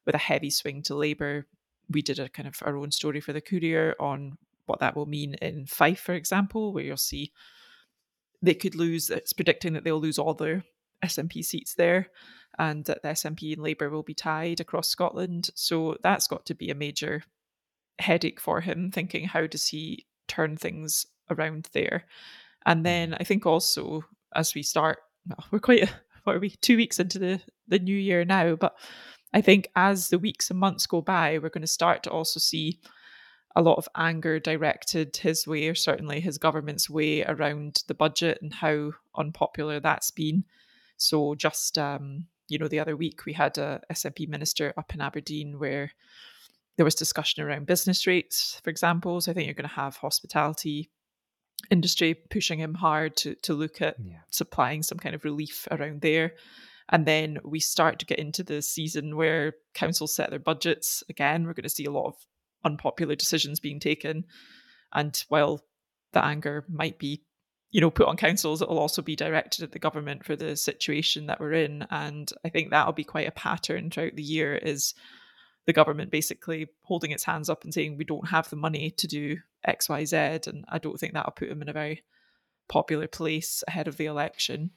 with 0.06 0.16
a 0.16 0.20
heavy 0.20 0.50
swing 0.50 0.82
to 0.84 0.96
Labour. 0.96 1.48
We 1.90 2.02
did 2.02 2.18
a 2.18 2.28
kind 2.28 2.48
of 2.48 2.56
our 2.66 2.76
own 2.76 2.90
story 2.90 3.22
for 3.22 3.34
the 3.34 3.42
Courier 3.42 3.94
on 4.00 4.40
what 4.66 4.80
that 4.80 4.96
will 4.96 5.06
mean 5.06 5.36
in 5.36 5.68
Fife, 5.68 6.00
for 6.00 6.16
example, 6.16 6.74
where 6.74 6.84
you'll 6.84 6.98
see 6.98 7.32
they 8.46 8.54
could 8.54 8.76
lose. 8.76 9.10
It's 9.10 9.34
predicting 9.34 9.74
that 9.74 9.84
they'll 9.84 10.00
lose 10.00 10.20
all 10.20 10.34
their 10.34 10.64
SNP 11.04 11.44
seats 11.44 11.76
there, 11.76 12.08
and 12.58 12.86
that 12.86 13.02
the 13.02 13.10
SNP 13.10 13.54
and 13.54 13.62
Labour 13.62 13.90
will 13.90 14.04
be 14.04 14.14
tied 14.14 14.60
across 14.60 14.88
Scotland. 14.88 15.50
So 15.56 15.98
that's 16.02 16.28
got 16.28 16.46
to 16.48 16.54
be 16.54 16.70
a 16.70 16.76
major 16.76 17.24
headache 18.00 18.40
for 18.40 18.62
him, 18.62 18.92
thinking 18.92 19.28
how 19.28 19.48
does 19.48 19.68
he 19.68 20.06
turn 20.28 20.58
things 20.58 21.06
around 21.30 21.70
there. 21.74 22.06
And 22.66 22.80
hmm. 22.80 22.84
then 22.84 23.14
I 23.20 23.24
think 23.24 23.46
also 23.46 24.04
as 24.36 24.54
we 24.54 24.64
start, 24.64 25.00
well, 25.28 25.46
we're 25.52 25.60
quite 25.60 25.90
what 26.24 26.36
are 26.36 26.40
we 26.40 26.50
two 26.50 26.78
weeks 26.78 27.00
into 27.00 27.20
the 27.20 27.42
the 27.68 27.80
new 27.80 27.96
year 27.96 28.26
now, 28.26 28.56
but 28.56 28.76
I 29.34 29.42
think 29.42 29.68
as 29.76 30.10
the 30.10 30.20
weeks 30.20 30.50
and 30.50 30.60
months 30.60 30.88
go 30.88 31.02
by, 31.02 31.38
we're 31.38 31.50
going 31.50 31.62
to 31.62 31.68
start 31.68 32.04
to 32.04 32.12
also 32.12 32.40
see 32.40 32.80
a 33.56 33.62
lot 33.62 33.78
of 33.78 33.88
anger 33.96 34.40
directed 34.40 35.16
his 35.18 35.48
way, 35.48 35.68
or 35.68 35.76
certainly 35.76 36.20
his 36.20 36.38
government's 36.38 36.90
way, 36.90 37.24
around 37.24 37.84
the 37.88 37.94
budget 37.94 38.40
and 38.42 38.54
how 38.54 38.92
unpopular 39.16 39.80
that's 39.80 40.12
been. 40.12 40.44
So, 40.98 41.36
just 41.36 41.78
um, 41.78 42.28
you 42.48 42.58
know, 42.58 42.68
the 42.68 42.80
other 42.80 42.96
week 42.96 43.26
we 43.26 43.34
had 43.34 43.58
a 43.58 43.82
SNP 43.92 44.28
minister 44.28 44.74
up 44.78 44.94
in 44.94 45.02
Aberdeen 45.02 45.60
where 45.60 45.92
there 46.78 46.86
was 46.86 46.96
discussion 46.96 47.44
around 47.44 47.66
business 47.66 48.06
rates, 48.06 48.60
for 48.64 48.70
example. 48.70 49.22
So 49.22 49.32
I 49.32 49.34
think 49.34 49.46
you're 49.46 49.54
going 49.54 49.70
to 49.70 49.76
have 49.76 49.98
hospitality 49.98 50.90
industry 51.72 52.14
pushing 52.14 52.60
him 52.60 52.76
hard 52.76 53.16
to 53.18 53.36
to 53.36 53.54
look 53.54 53.82
at 53.82 53.96
yeah. 54.00 54.18
supplying 54.30 54.84
some 54.84 54.98
kind 54.98 55.16
of 55.16 55.24
relief 55.24 55.68
around 55.72 56.02
there. 56.02 56.34
And 56.90 57.06
then 57.06 57.40
we 57.44 57.60
start 57.60 57.98
to 58.00 58.06
get 58.06 58.20
into 58.20 58.44
the 58.44 58.62
season 58.62 59.16
where 59.16 59.54
councils 59.74 60.16
set 60.16 60.30
their 60.30 60.38
budgets. 60.38 61.04
Again, 61.10 61.46
we're 61.46 61.54
going 61.54 61.64
to 61.64 61.70
see 61.70 61.86
a 61.86 61.92
lot 61.92 62.08
of 62.08 62.16
unpopular 62.66 63.16
decisions 63.16 63.60
being 63.62 63.80
taken. 63.80 64.26
And 64.94 65.24
while 65.30 65.62
the 66.12 66.24
anger 66.24 66.66
might 66.68 67.00
be 67.00 67.22
you 67.76 67.82
know, 67.82 67.92
put 67.92 68.08
on 68.08 68.16
councils, 68.16 68.62
it 68.62 68.70
will 68.70 68.80
also 68.80 69.02
be 69.02 69.18
directed 69.18 69.62
at 69.62 69.74
the 69.74 69.80
government 69.80 70.24
for 70.24 70.38
the 70.38 70.56
situation 70.56 71.26
that 71.26 71.42
we're 71.42 71.52
in. 71.52 71.86
And 71.92 72.32
I 72.46 72.48
think 72.48 72.70
that'll 72.70 72.94
be 72.94 73.04
quite 73.04 73.28
a 73.28 73.32
pattern 73.32 73.92
throughout 73.92 74.16
the 74.16 74.24
year 74.24 74.56
is 74.56 74.94
the 75.66 75.74
government 75.74 76.10
basically 76.10 76.68
holding 76.84 77.12
its 77.12 77.26
hands 77.26 77.50
up 77.50 77.66
and 77.66 77.74
saying 77.74 77.98
we 77.98 78.06
don't 78.06 78.30
have 78.30 78.50
the 78.50 78.56
money 78.56 78.92
to 78.92 79.08
do 79.08 79.40
X, 79.66 79.90
Y, 79.90 80.06
Z, 80.06 80.16
and 80.48 80.64
I 80.70 80.78
don't 80.78 80.98
think 80.98 81.14
that'll 81.14 81.34
put 81.34 81.50
them 81.50 81.62
in 81.62 81.68
a 81.68 81.74
very 81.74 82.04
popular 82.70 83.10
place 83.10 83.62
ahead 83.68 83.90
of 83.90 83.98
the 83.98 84.06
election. 84.06 84.72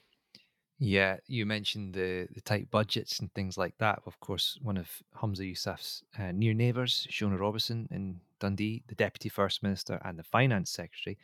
Yeah, 0.81 1.17
you 1.27 1.45
mentioned 1.45 1.95
the 1.95 2.29
the 2.33 2.41
tight 2.41 2.71
budgets 2.71 3.19
and 3.19 3.33
things 3.35 3.59
like 3.59 3.77
that. 3.79 4.01
Of 4.07 4.21
course, 4.21 4.59
one 4.63 4.77
of 4.77 4.89
Humza 5.17 5.41
Yousaf's 5.51 6.05
uh, 6.19 6.31
near 6.33 6.55
neighbours, 6.55 7.07
Shona 7.11 7.39
Robison 7.39 7.89
in 7.91 8.21
Dundee, 8.39 8.85
the 8.87 8.95
deputy 8.95 9.29
first 9.29 9.63
minister 9.63 10.01
and 10.05 10.19
the 10.19 10.23
finance 10.23 10.71
secretary. 10.71 11.19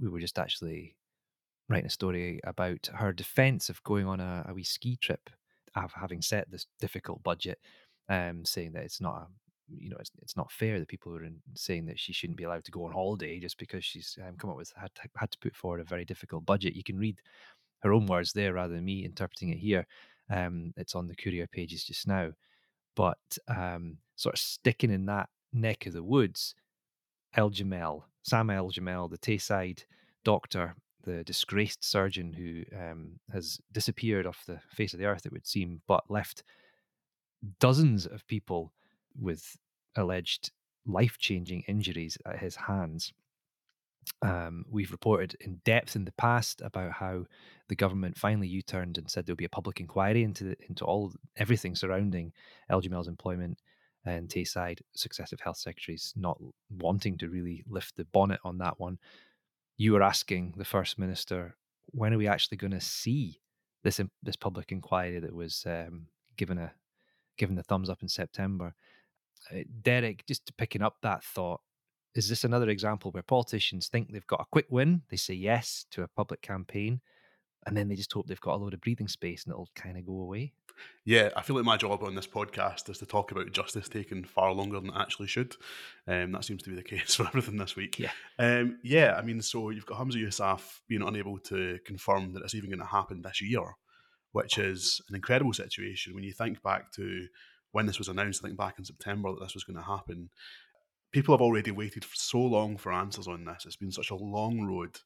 We 0.00 0.08
were 0.08 0.20
just 0.20 0.38
actually 0.38 0.96
writing 1.68 1.86
a 1.86 1.90
story 1.90 2.40
about 2.44 2.88
her 2.94 3.12
defence 3.12 3.70
of 3.70 3.82
going 3.84 4.06
on 4.06 4.20
a, 4.20 4.46
a 4.48 4.54
wee 4.54 4.64
ski 4.64 4.96
trip, 4.96 5.30
having 5.94 6.22
set 6.22 6.50
this 6.50 6.66
difficult 6.80 7.22
budget, 7.24 7.58
um, 8.08 8.44
saying 8.44 8.72
that 8.72 8.84
it's 8.84 9.00
not 9.00 9.16
a 9.16 9.26
you 9.72 9.88
know, 9.88 9.96
it's, 10.00 10.10
it's 10.22 10.36
not 10.36 10.50
fair 10.50 10.80
that 10.80 10.88
people 10.88 11.14
are 11.16 11.24
in, 11.24 11.36
saying 11.54 11.86
that 11.86 11.98
she 11.98 12.12
shouldn't 12.12 12.36
be 12.36 12.44
allowed 12.44 12.64
to 12.64 12.72
go 12.72 12.84
on 12.84 12.92
holiday 12.92 13.38
just 13.38 13.58
because 13.58 13.84
she's 13.84 14.18
um, 14.26 14.34
come 14.36 14.50
up 14.50 14.56
with 14.56 14.72
had 14.76 14.90
had 15.16 15.30
to 15.30 15.38
put 15.38 15.54
forward 15.54 15.80
a 15.80 15.84
very 15.84 16.04
difficult 16.04 16.44
budget. 16.44 16.74
You 16.74 16.82
can 16.84 16.98
read 16.98 17.20
her 17.82 17.92
own 17.92 18.06
words 18.06 18.32
there 18.32 18.54
rather 18.54 18.74
than 18.74 18.84
me 18.84 19.04
interpreting 19.04 19.50
it 19.50 19.58
here. 19.58 19.86
Um, 20.30 20.72
it's 20.76 20.94
on 20.94 21.06
the 21.06 21.16
Courier 21.16 21.46
pages 21.46 21.84
just 21.84 22.06
now. 22.06 22.30
But 22.96 23.18
um, 23.48 23.98
sort 24.16 24.34
of 24.34 24.40
sticking 24.40 24.90
in 24.90 25.06
that 25.06 25.28
neck 25.52 25.86
of 25.86 25.92
the 25.92 26.02
woods, 26.02 26.54
Eljamel, 27.36 28.02
Sam 28.22 28.48
Eljamel, 28.48 29.10
the 29.10 29.18
Tayside 29.18 29.84
doctor, 30.24 30.74
the 31.04 31.24
disgraced 31.24 31.82
surgeon 31.84 32.32
who 32.32 32.62
um, 32.78 33.18
has 33.32 33.58
disappeared 33.72 34.26
off 34.26 34.44
the 34.46 34.60
face 34.70 34.92
of 34.92 34.98
the 35.00 35.06
earth, 35.06 35.26
it 35.26 35.32
would 35.32 35.46
seem, 35.46 35.80
but 35.86 36.04
left 36.10 36.42
dozens 37.58 38.06
of 38.06 38.26
people 38.26 38.72
with 39.18 39.56
alleged 39.96 40.50
life 40.86 41.16
changing 41.18 41.62
injuries 41.66 42.18
at 42.26 42.38
his 42.38 42.56
hands. 42.56 43.12
Um, 44.22 44.64
we've 44.70 44.92
reported 44.92 45.36
in 45.40 45.60
depth 45.64 45.96
in 45.96 46.04
the 46.04 46.12
past 46.12 46.60
about 46.62 46.92
how 46.92 47.24
the 47.70 47.76
government 47.76 48.18
finally 48.18 48.48
U-turned 48.48 48.98
and 48.98 49.08
said 49.08 49.24
there'll 49.24 49.36
be 49.36 49.44
a 49.44 49.48
public 49.48 49.78
inquiry 49.78 50.24
into 50.24 50.42
the, 50.42 50.56
into 50.68 50.84
all 50.84 51.12
everything 51.36 51.76
surrounding 51.76 52.32
Eljamel's 52.68 53.06
employment 53.06 53.62
and 54.04 54.28
Tayside 54.28 54.80
successive 54.96 55.40
health 55.40 55.56
secretaries 55.56 56.12
not 56.16 56.36
wanting 56.68 57.16
to 57.18 57.28
really 57.28 57.62
lift 57.68 57.96
the 57.96 58.06
bonnet 58.06 58.40
on 58.42 58.58
that 58.58 58.80
one. 58.80 58.98
You 59.76 59.92
were 59.92 60.02
asking 60.02 60.54
the 60.56 60.64
first 60.64 60.98
minister, 60.98 61.56
when 61.86 62.12
are 62.12 62.18
we 62.18 62.26
actually 62.26 62.56
going 62.56 62.72
to 62.72 62.80
see 62.80 63.40
this 63.84 64.00
this 64.20 64.36
public 64.36 64.72
inquiry 64.72 65.20
that 65.20 65.34
was 65.34 65.64
um, 65.64 66.08
given 66.36 66.58
a 66.58 66.72
given 67.38 67.54
the 67.54 67.62
thumbs 67.62 67.88
up 67.88 68.02
in 68.02 68.08
September? 68.08 68.74
Uh, 69.54 69.60
Derek, 69.82 70.26
just 70.26 70.56
picking 70.56 70.82
up 70.82 70.96
that 71.02 71.22
thought, 71.22 71.60
is 72.16 72.28
this 72.28 72.42
another 72.42 72.68
example 72.68 73.12
where 73.12 73.22
politicians 73.22 73.86
think 73.86 74.10
they've 74.10 74.26
got 74.26 74.40
a 74.40 74.50
quick 74.50 74.66
win? 74.70 75.02
They 75.08 75.16
say 75.16 75.34
yes 75.34 75.86
to 75.92 76.02
a 76.02 76.08
public 76.08 76.42
campaign, 76.42 77.00
and 77.66 77.76
then 77.76 77.88
they 77.88 77.94
just 77.94 78.12
hope 78.12 78.26
they've 78.26 78.40
got 78.40 78.54
a 78.54 78.62
load 78.62 78.74
of 78.74 78.80
breathing 78.80 79.08
space 79.08 79.44
and 79.44 79.52
it'll 79.52 79.68
kind 79.74 79.96
of 79.96 80.06
go 80.06 80.20
away. 80.20 80.52
Yeah, 81.04 81.28
I 81.36 81.42
feel 81.42 81.56
like 81.56 81.64
my 81.64 81.76
job 81.76 82.02
on 82.02 82.14
this 82.14 82.26
podcast 82.26 82.88
is 82.88 82.98
to 82.98 83.06
talk 83.06 83.32
about 83.32 83.52
justice 83.52 83.88
taking 83.88 84.24
far 84.24 84.52
longer 84.52 84.80
than 84.80 84.90
it 84.90 84.96
actually 84.96 85.26
should. 85.26 85.54
Um, 86.06 86.32
that 86.32 86.44
seems 86.44 86.62
to 86.62 86.70
be 86.70 86.76
the 86.76 86.82
case 86.96 87.14
for 87.14 87.26
everything 87.26 87.58
this 87.58 87.76
week. 87.76 87.98
Yeah. 87.98 88.12
Um, 88.38 88.78
yeah, 88.82 89.14
I 89.18 89.22
mean, 89.22 89.42
so 89.42 89.70
you've 89.70 89.86
got 89.86 89.98
Humza 89.98 90.16
Yousaf 90.16 90.62
being 90.88 91.02
unable 91.02 91.38
to 91.40 91.78
confirm 91.84 92.32
that 92.32 92.42
it's 92.42 92.54
even 92.54 92.70
going 92.70 92.80
to 92.80 92.86
happen 92.86 93.20
this 93.22 93.42
year, 93.42 93.74
which 94.32 94.56
is 94.58 95.02
an 95.08 95.14
incredible 95.14 95.52
situation 95.52 96.14
when 96.14 96.24
you 96.24 96.32
think 96.32 96.62
back 96.62 96.92
to 96.92 97.26
when 97.72 97.86
this 97.86 97.98
was 97.98 98.08
announced, 98.08 98.40
I 98.42 98.48
think 98.48 98.58
back 98.58 98.78
in 98.78 98.84
September, 98.84 99.30
that 99.30 99.40
this 99.40 99.54
was 99.54 99.64
going 99.64 99.76
to 99.76 99.82
happen 99.82 100.30
people 101.12 101.34
have 101.34 101.42
already 101.42 101.70
waited 101.70 102.04
for 102.04 102.14
so 102.14 102.38
long 102.38 102.76
for 102.76 102.92
answers 102.92 103.26
on 103.26 103.44
this. 103.44 103.64
It's 103.66 103.76
been 103.76 103.90
such 103.90 104.10
a 104.10 104.16
long 104.16 104.62
road. 104.62 104.98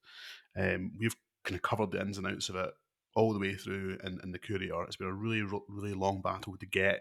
Um, 0.56 0.92
we've 0.98 1.16
kind 1.44 1.56
of 1.56 1.62
covered 1.62 1.90
the 1.90 2.00
ins 2.00 2.18
and 2.18 2.26
outs 2.26 2.48
of 2.48 2.56
it 2.56 2.70
all 3.14 3.32
the 3.32 3.38
way 3.38 3.54
through 3.54 3.98
in, 4.04 4.18
in 4.22 4.32
the 4.32 4.38
Courier. 4.38 4.82
It's 4.84 4.96
been 4.96 5.08
a 5.08 5.12
really, 5.12 5.46
really 5.68 5.94
long 5.94 6.20
battle 6.20 6.56
to 6.56 6.66
get 6.66 7.00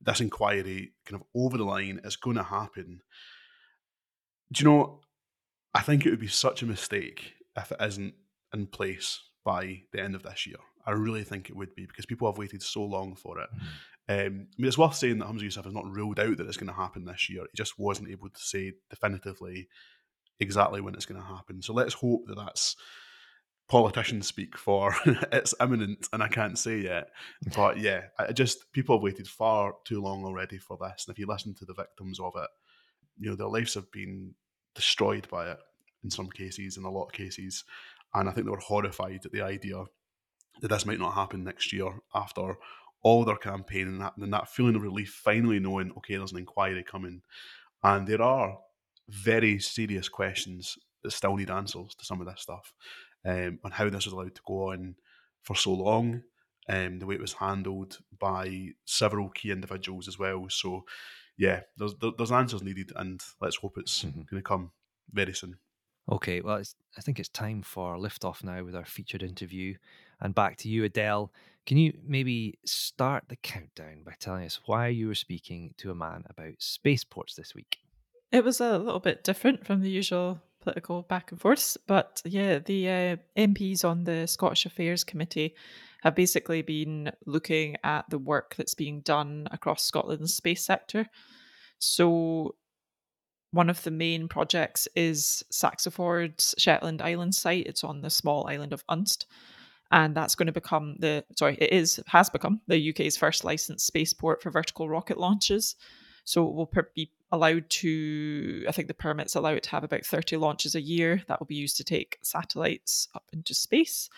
this 0.00 0.20
inquiry 0.20 0.92
kind 1.06 1.20
of 1.20 1.26
over 1.34 1.58
the 1.58 1.64
line. 1.64 2.00
It's 2.04 2.16
going 2.16 2.36
to 2.36 2.42
happen. 2.42 3.02
Do 4.52 4.64
you 4.64 4.70
know? 4.70 5.00
I 5.74 5.80
think 5.80 6.04
it 6.04 6.10
would 6.10 6.20
be 6.20 6.28
such 6.28 6.62
a 6.62 6.66
mistake 6.66 7.32
if 7.56 7.72
it 7.72 7.78
isn't 7.80 8.14
in 8.52 8.66
place 8.66 9.20
by 9.44 9.82
the 9.92 10.02
end 10.02 10.14
of 10.14 10.22
this 10.22 10.46
year. 10.46 10.56
I 10.86 10.90
really 10.90 11.24
think 11.24 11.48
it 11.48 11.56
would 11.56 11.74
be 11.74 11.86
because 11.86 12.06
people 12.06 12.28
have 12.30 12.38
waited 12.38 12.62
so 12.62 12.82
long 12.82 13.14
for 13.14 13.40
it. 13.40 13.48
Mm. 13.54 13.60
Um, 14.08 14.18
I 14.18 14.28
mean, 14.58 14.68
it's 14.68 14.76
worth 14.76 14.96
saying 14.96 15.18
that 15.18 15.28
Humza 15.28 15.42
Yousaf 15.42 15.64
has 15.64 15.72
not 15.72 15.90
ruled 15.90 16.18
out 16.18 16.36
that 16.36 16.46
it's 16.46 16.56
going 16.56 16.68
to 16.68 16.74
happen 16.74 17.04
this 17.04 17.30
year. 17.30 17.42
He 17.42 17.56
just 17.56 17.78
wasn't 17.78 18.10
able 18.10 18.28
to 18.28 18.40
say 18.40 18.72
definitively 18.90 19.68
exactly 20.40 20.80
when 20.80 20.94
it's 20.94 21.06
going 21.06 21.20
to 21.20 21.26
happen. 21.26 21.62
So 21.62 21.72
let's 21.72 21.94
hope 21.94 22.26
that 22.26 22.36
that's 22.36 22.76
politicians 23.72 24.26
speak 24.26 24.58
for 24.58 24.94
it's 25.32 25.54
imminent, 25.58 26.06
and 26.12 26.22
I 26.22 26.28
can't 26.28 26.58
say 26.58 26.82
yet. 26.82 27.08
But 27.56 27.78
yeah, 27.78 28.02
I 28.18 28.32
just 28.32 28.70
people 28.74 28.96
have 28.96 29.02
waited 29.02 29.26
far 29.26 29.72
too 29.86 30.02
long 30.02 30.26
already 30.26 30.58
for 30.58 30.76
this. 30.78 31.06
And 31.06 31.14
if 31.14 31.18
you 31.18 31.26
listen 31.26 31.54
to 31.54 31.64
the 31.64 31.72
victims 31.72 32.20
of 32.20 32.34
it, 32.36 32.50
you 33.18 33.30
know 33.30 33.36
their 33.36 33.46
lives 33.46 33.72
have 33.72 33.90
been 33.90 34.34
destroyed 34.74 35.26
by 35.30 35.50
it 35.52 35.58
in 36.04 36.10
some 36.10 36.28
cases, 36.28 36.76
in 36.76 36.84
a 36.84 36.90
lot 36.90 37.06
of 37.06 37.12
cases, 37.12 37.64
and 38.12 38.28
I 38.28 38.32
think 38.32 38.44
they 38.44 38.50
were 38.50 38.58
horrified 38.58 39.24
at 39.24 39.32
the 39.32 39.40
idea 39.40 39.84
that 40.60 40.68
this 40.68 40.84
might 40.84 40.98
not 40.98 41.14
happen 41.14 41.42
next 41.42 41.72
year 41.72 41.94
after 42.14 42.58
all 43.02 43.24
their 43.24 43.36
campaign 43.36 43.88
and 43.88 44.02
that, 44.02 44.12
and 44.18 44.32
that 44.34 44.50
feeling 44.50 44.76
of 44.76 44.82
relief, 44.82 45.18
finally 45.24 45.58
knowing, 45.58 45.92
okay, 45.96 46.16
there's 46.16 46.32
an 46.32 46.38
inquiry 46.38 46.84
coming. 46.84 47.22
And 47.82 48.06
there 48.06 48.22
are 48.22 48.58
very 49.08 49.58
serious 49.58 50.08
questions 50.10 50.76
that 51.02 51.12
still 51.12 51.36
need 51.36 51.50
answers 51.50 51.94
to 51.94 52.04
some 52.04 52.20
of 52.20 52.26
this 52.26 52.42
stuff 52.42 52.74
um, 53.24 53.58
on 53.64 53.70
how 53.70 53.88
this 53.88 54.04
was 54.04 54.12
allowed 54.12 54.34
to 54.34 54.42
go 54.46 54.72
on 54.72 54.96
for 55.42 55.56
so 55.56 55.72
long, 55.72 56.22
um, 56.68 56.98
the 56.98 57.06
way 57.06 57.14
it 57.14 57.20
was 57.20 57.34
handled 57.34 57.98
by 58.18 58.68
several 58.84 59.28
key 59.30 59.50
individuals 59.50 60.08
as 60.08 60.18
well. 60.18 60.46
So, 60.48 60.84
yeah, 61.36 61.60
there's 61.76 61.94
there's 62.16 62.32
answers 62.32 62.62
needed, 62.62 62.92
and 62.96 63.20
let's 63.40 63.56
hope 63.56 63.78
it's 63.78 64.04
mm-hmm. 64.04 64.22
going 64.22 64.42
to 64.42 64.48
come 64.48 64.70
very 65.12 65.34
soon. 65.34 65.56
Okay, 66.10 66.40
well, 66.40 66.60
I 66.96 67.00
think 67.00 67.20
it's 67.20 67.28
time 67.28 67.62
for 67.62 67.96
liftoff 67.96 68.42
now 68.42 68.64
with 68.64 68.74
our 68.74 68.84
featured 68.84 69.22
interview. 69.22 69.76
And 70.20 70.34
back 70.34 70.56
to 70.58 70.68
you, 70.68 70.84
Adele. 70.84 71.32
Can 71.64 71.76
you 71.76 71.96
maybe 72.04 72.58
start 72.64 73.24
the 73.28 73.36
countdown 73.36 74.02
by 74.04 74.14
telling 74.18 74.44
us 74.44 74.60
why 74.66 74.88
you 74.88 75.06
were 75.06 75.14
speaking 75.14 75.74
to 75.78 75.92
a 75.92 75.94
man 75.94 76.24
about 76.28 76.54
spaceports 76.58 77.34
this 77.34 77.54
week? 77.54 77.78
It 78.32 78.42
was 78.44 78.60
a 78.60 78.78
little 78.78 78.98
bit 78.98 79.22
different 79.22 79.64
from 79.64 79.80
the 79.80 79.90
usual 79.90 80.40
political 80.62 81.02
back 81.02 81.30
and 81.30 81.40
forth, 81.40 81.76
but 81.86 82.22
yeah, 82.24 82.58
the 82.58 82.88
uh, 82.88 83.16
MPs 83.36 83.84
on 83.84 84.04
the 84.04 84.26
Scottish 84.26 84.66
Affairs 84.66 85.04
Committee 85.04 85.54
have 86.02 86.14
basically 86.14 86.62
been 86.62 87.12
looking 87.26 87.76
at 87.84 88.08
the 88.10 88.18
work 88.18 88.54
that's 88.56 88.74
being 88.74 89.00
done 89.00 89.46
across 89.50 89.84
Scotland's 89.84 90.34
space 90.34 90.64
sector. 90.64 91.06
So 91.78 92.56
one 93.52 93.70
of 93.70 93.82
the 93.82 93.90
main 93.90 94.28
projects 94.28 94.88
is 94.96 95.44
SaxaVord's 95.52 96.54
Shetland 96.58 97.02
Island 97.02 97.34
site. 97.34 97.66
It's 97.66 97.84
on 97.84 98.00
the 98.00 98.10
small 98.10 98.48
island 98.48 98.72
of 98.72 98.84
Unst. 98.86 99.26
And 99.90 100.14
that's 100.14 100.34
going 100.34 100.46
to 100.46 100.52
become 100.52 100.96
the 100.98 101.24
sorry, 101.38 101.58
it 101.60 101.70
is 101.70 102.00
has 102.06 102.30
become 102.30 102.62
the 102.66 102.90
UK's 102.90 103.18
first 103.18 103.44
licensed 103.44 103.86
spaceport 103.86 104.42
for 104.42 104.50
vertical 104.50 104.88
rocket 104.88 105.18
launches. 105.18 105.76
So 106.24 106.46
it 106.48 106.54
will 106.54 106.70
be 106.94 107.10
allowed 107.30 107.68
to, 107.68 108.64
I 108.68 108.72
think 108.72 108.88
the 108.88 108.94
permits 108.94 109.34
allow 109.34 109.50
it 109.50 109.62
to 109.64 109.70
have 109.70 109.84
about 109.84 110.04
30 110.04 110.36
launches 110.36 110.74
a 110.74 110.80
year 110.80 111.22
that 111.26 111.40
will 111.40 111.46
be 111.46 111.54
used 111.54 111.76
to 111.78 111.84
take 111.84 112.18
satellites 112.22 113.08
up 113.14 113.24
into 113.32 113.54
space. 113.54 114.08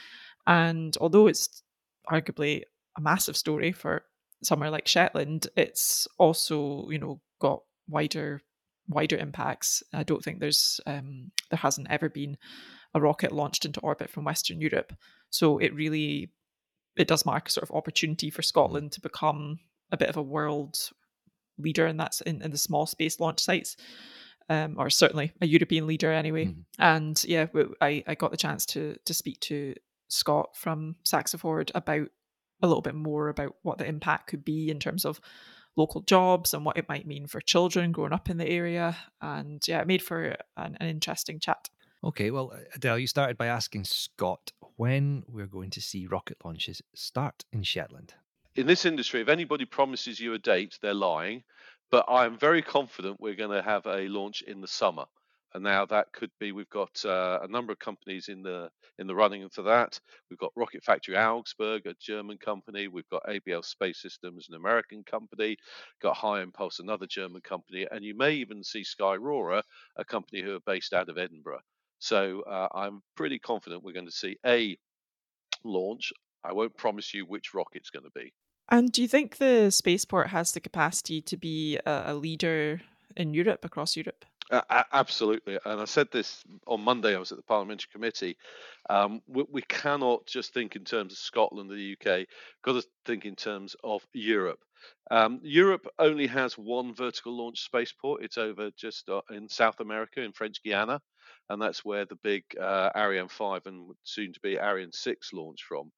And 0.47 0.97
although 1.01 1.27
it's 1.27 1.63
arguably 2.11 2.63
a 2.97 3.01
massive 3.01 3.37
story 3.37 3.73
for 3.73 4.05
somewhere 4.43 4.71
like 4.71 4.87
Shetland, 4.87 5.47
it's 5.57 6.07
also, 6.19 6.89
you 6.91 6.99
know, 6.99 7.21
got 7.41 7.63
wider 7.89 8.43
wider 8.89 9.17
impacts. 9.17 9.83
I 9.93 10.03
don't 10.03 10.23
think 10.23 10.41
there's 10.41 10.81
um, 10.87 11.31
there 11.51 11.59
hasn't 11.59 11.91
ever 11.91 12.09
been 12.09 12.37
a 12.95 13.01
rocket 13.01 13.33
launched 13.33 13.65
into 13.65 13.81
orbit 13.81 14.11
from 14.11 14.25
Western 14.25 14.61
Europe. 14.61 14.93
So 15.31 15.59
it 15.59 15.75
really 15.75 16.31
it 16.97 17.09
does 17.09 17.27
mark 17.27 17.49
a 17.49 17.51
sort 17.51 17.69
of 17.69 17.75
opportunity 17.75 18.31
for 18.31 18.43
Scotland 18.43 18.93
to 18.93 19.01
become 19.01 19.59
a 19.91 19.97
bit 19.97 20.09
of 20.09 20.17
a 20.17 20.23
world 20.23 20.79
leader, 21.59 21.87
and 21.87 21.99
that's 21.99 22.21
in, 22.23 22.43
in 22.43 22.51
the 22.51 22.59
small 22.59 22.87
space 22.87 23.21
launch 23.21 23.41
sites. 23.41 23.77
Um, 24.51 24.77
or 24.79 24.91
certainly 24.91 25.33
a 25.41 25.47
European 25.47 25.87
leader 25.87 26.13
anyway. 26.13 26.47
Mm. 26.47 26.65
And 26.79 27.25
yeah, 27.25 27.47
I, 27.81 28.05
I 28.07 28.15
got 28.15 28.31
the 28.31 28.37
chance 28.37 28.67
to 28.67 28.95
to 29.07 29.15
speak 29.15 29.41
to 29.41 29.75
Scott 30.09 30.51
from 30.55 30.97
SaxaVord 31.05 31.71
about 31.75 32.09
a 32.63 32.67
little 32.67 32.83
bit 32.83 32.95
more 32.95 33.29
about 33.29 33.57
what 33.63 33.79
the 33.79 33.87
impact 33.87 34.27
could 34.27 34.45
be 34.45 34.71
in 34.71 34.79
terms 34.79 35.07
of 35.07 35.21
local 35.77 36.03
jobs 36.03 36.55
and 36.55 36.65
what 36.65 36.77
it 36.77 36.89
might 36.89 37.07
mean 37.07 37.27
for 37.27 37.41
children 37.41 37.93
growing 37.93 38.13
up 38.13 38.31
in 38.31 38.37
the 38.37 38.49
area. 38.49 38.97
And 39.21 39.63
yeah, 39.67 39.81
it 39.81 39.87
made 39.87 40.03
for 40.03 40.37
an, 40.57 40.77
an 40.79 40.89
interesting 40.89 41.41
chat. 41.41 41.69
Okay, 42.03 42.31
well, 42.31 42.53
Adele, 42.75 42.99
you 42.99 43.07
started 43.07 43.39
by 43.39 43.47
asking 43.47 43.85
Scott 43.85 44.53
when 44.77 45.25
we're 45.27 45.47
going 45.47 45.71
to 45.71 45.81
see 45.81 46.07
rocket 46.07 46.37
launches 46.45 46.83
start 46.95 47.45
in 47.53 47.63
Shetland. 47.63 48.15
In 48.57 48.67
this 48.67 48.85
industry, 48.87 49.21
if 49.21 49.29
anybody 49.29 49.65
promises 49.65 50.21
you 50.21 50.35
a 50.35 50.39
date, 50.39 50.79
they're 50.83 50.95
lying 50.95 51.43
but 51.91 52.07
I'm 52.09 52.39
very 52.39 52.63
confident 52.63 53.21
we're 53.21 53.37
going 53.37 53.57
to 53.57 53.63
have 53.63 53.87
a 53.87 54.09
launch 54.09 54.43
in 54.43 54.61
the 54.61 54.67
summer. 54.67 55.05
And 55.55 55.63
now 55.63 55.87
that 55.87 56.13
could 56.13 56.33
be 56.41 56.51
we've 56.51 56.69
got 56.71 57.05
uh, 57.05 57.39
a 57.43 57.49
number 57.49 57.73
of 57.73 57.79
companies 57.79 58.29
in 58.29 58.43
the 58.43 58.69
in 58.99 59.07
the 59.07 59.15
running 59.15 59.49
for 59.49 59.63
that. 59.63 60.01
We've 60.29 60.39
got 60.39 60.51
Rocket 60.57 60.83
Factory 60.83 61.17
Augsburg, 61.17 61.87
a 61.87 61.95
German 62.01 62.39
company. 62.39 62.89
We've 62.89 63.09
got 63.11 63.23
ABL 63.29 63.65
Space 63.65 64.03
Systems, 64.03 64.49
an 64.49 64.57
American 64.57 65.05
company. 65.05 65.57
Got 66.03 66.17
HyImpulse, 66.17 66.81
another 66.81 67.07
German 67.07 67.43
company, 67.43 67.87
and 67.91 68.05
you 68.05 68.17
may 68.17 68.33
even 68.33 68.65
see 68.65 68.83
Skyrora, 68.83 69.63
a 69.97 70.05
company 70.05 70.43
who 70.43 70.57
are 70.57 70.61
based 70.67 70.93
out 70.93 71.09
of 71.09 71.19
Edinburgh. 71.19 71.63
So 72.01 72.43
uh, 72.43 72.69
I'm 72.75 73.03
pretty 73.17 73.39
confident 73.39 73.85
we're 73.85 73.93
going 73.93 74.07
to 74.07 74.13
see 74.13 74.37
a 74.45 74.77
launch. 75.65 76.13
I 76.45 76.53
won't 76.53 76.77
promise 76.77 77.15
you 77.15 77.27
which 77.27 77.55
rocket's 77.55 77.91
going 77.91 78.05
to 78.05 78.11
be. 78.21 78.33
And 78.69 78.91
do 78.91 79.03
you 79.03 79.09
think 79.09 79.37
the 79.37 79.71
spaceport 79.71 80.29
has 80.29 80.53
the 80.53 80.61
capacity 80.61 81.21
to 81.23 81.37
be 81.37 81.79
a, 81.85 82.15
leader 82.15 82.81
in 83.17 83.35
Europe, 83.35 83.65
across 83.65 83.97
Europe? 83.97 84.25
Uh, 84.51 84.83
absolutely. 84.93 85.59
And 85.65 85.81
I 85.81 85.85
said 85.85 86.09
this 86.13 86.45
on 86.67 86.83
Monday, 86.83 87.15
I 87.15 87.19
was 87.19 87.33
at 87.33 87.39
the 87.39 87.45
Parliamentary 87.45 87.89
Committee. 87.93 88.37
Um, 88.91 89.23
we, 89.27 89.45
we, 89.51 89.63
cannot 89.63 90.27
just 90.27 90.53
think 90.53 90.77
in 90.77 90.85
terms 90.85 91.13
of 91.13 91.19
Scotland 91.19 91.71
or 91.71 91.77
the 91.77 91.97
UK, 91.99 92.27
got 92.63 92.75
to 92.75 92.87
think 93.07 93.25
in 93.25 93.37
terms 93.37 93.75
of 93.83 94.07
Europe. 94.13 94.61
Um, 95.11 95.41
Europe 95.43 95.87
only 95.99 96.27
has 96.27 96.59
one 96.59 96.95
vertical 96.95 97.37
launch 97.37 97.61
spaceport. 97.61 98.23
It's 98.23 98.39
over 98.39 98.71
just 98.77 99.09
uh, 99.09 99.23
in 99.31 99.49
South 99.49 99.81
America, 99.81 100.21
in 100.21 100.33
French 100.33 100.63
Guiana. 100.63 101.01
And 101.49 101.61
that's 101.61 101.85
where 101.85 102.05
the 102.05 102.17
big 102.17 102.45
uh, 102.61 102.91
Ariane 102.95 103.29
5 103.29 103.67
and 103.67 103.95
soon 104.03 104.33
to 104.33 104.41
be 104.41 104.59
Ariane 104.59 104.93
6 104.93 105.33
launch 105.33 105.63
from 105.63 105.91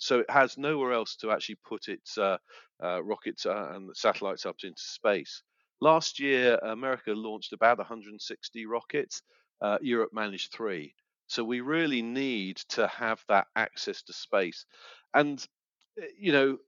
so 0.00 0.20
it 0.20 0.30
has 0.30 0.58
nowhere 0.58 0.92
else 0.92 1.16
to 1.16 1.30
actually 1.30 1.58
put 1.66 1.88
its 1.88 2.18
uh, 2.18 2.38
uh, 2.82 3.02
rockets 3.02 3.46
uh, 3.46 3.72
and 3.74 3.90
satellites 3.96 4.46
up 4.46 4.56
into 4.64 4.80
space. 4.82 5.42
Last 5.80 6.18
year, 6.20 6.56
America 6.62 7.12
launched 7.12 7.52
about 7.52 7.78
160 7.78 8.66
rockets. 8.66 9.22
Uh, 9.60 9.78
Europe 9.82 10.10
managed 10.12 10.52
three. 10.52 10.94
So 11.26 11.44
we 11.44 11.60
really 11.60 12.02
need 12.02 12.56
to 12.70 12.86
have 12.88 13.22
that 13.28 13.46
access 13.56 14.02
to 14.04 14.12
space. 14.12 14.66
And, 15.14 15.44
eh, 16.00 16.06
you 16.18 16.32
know, 16.32 16.58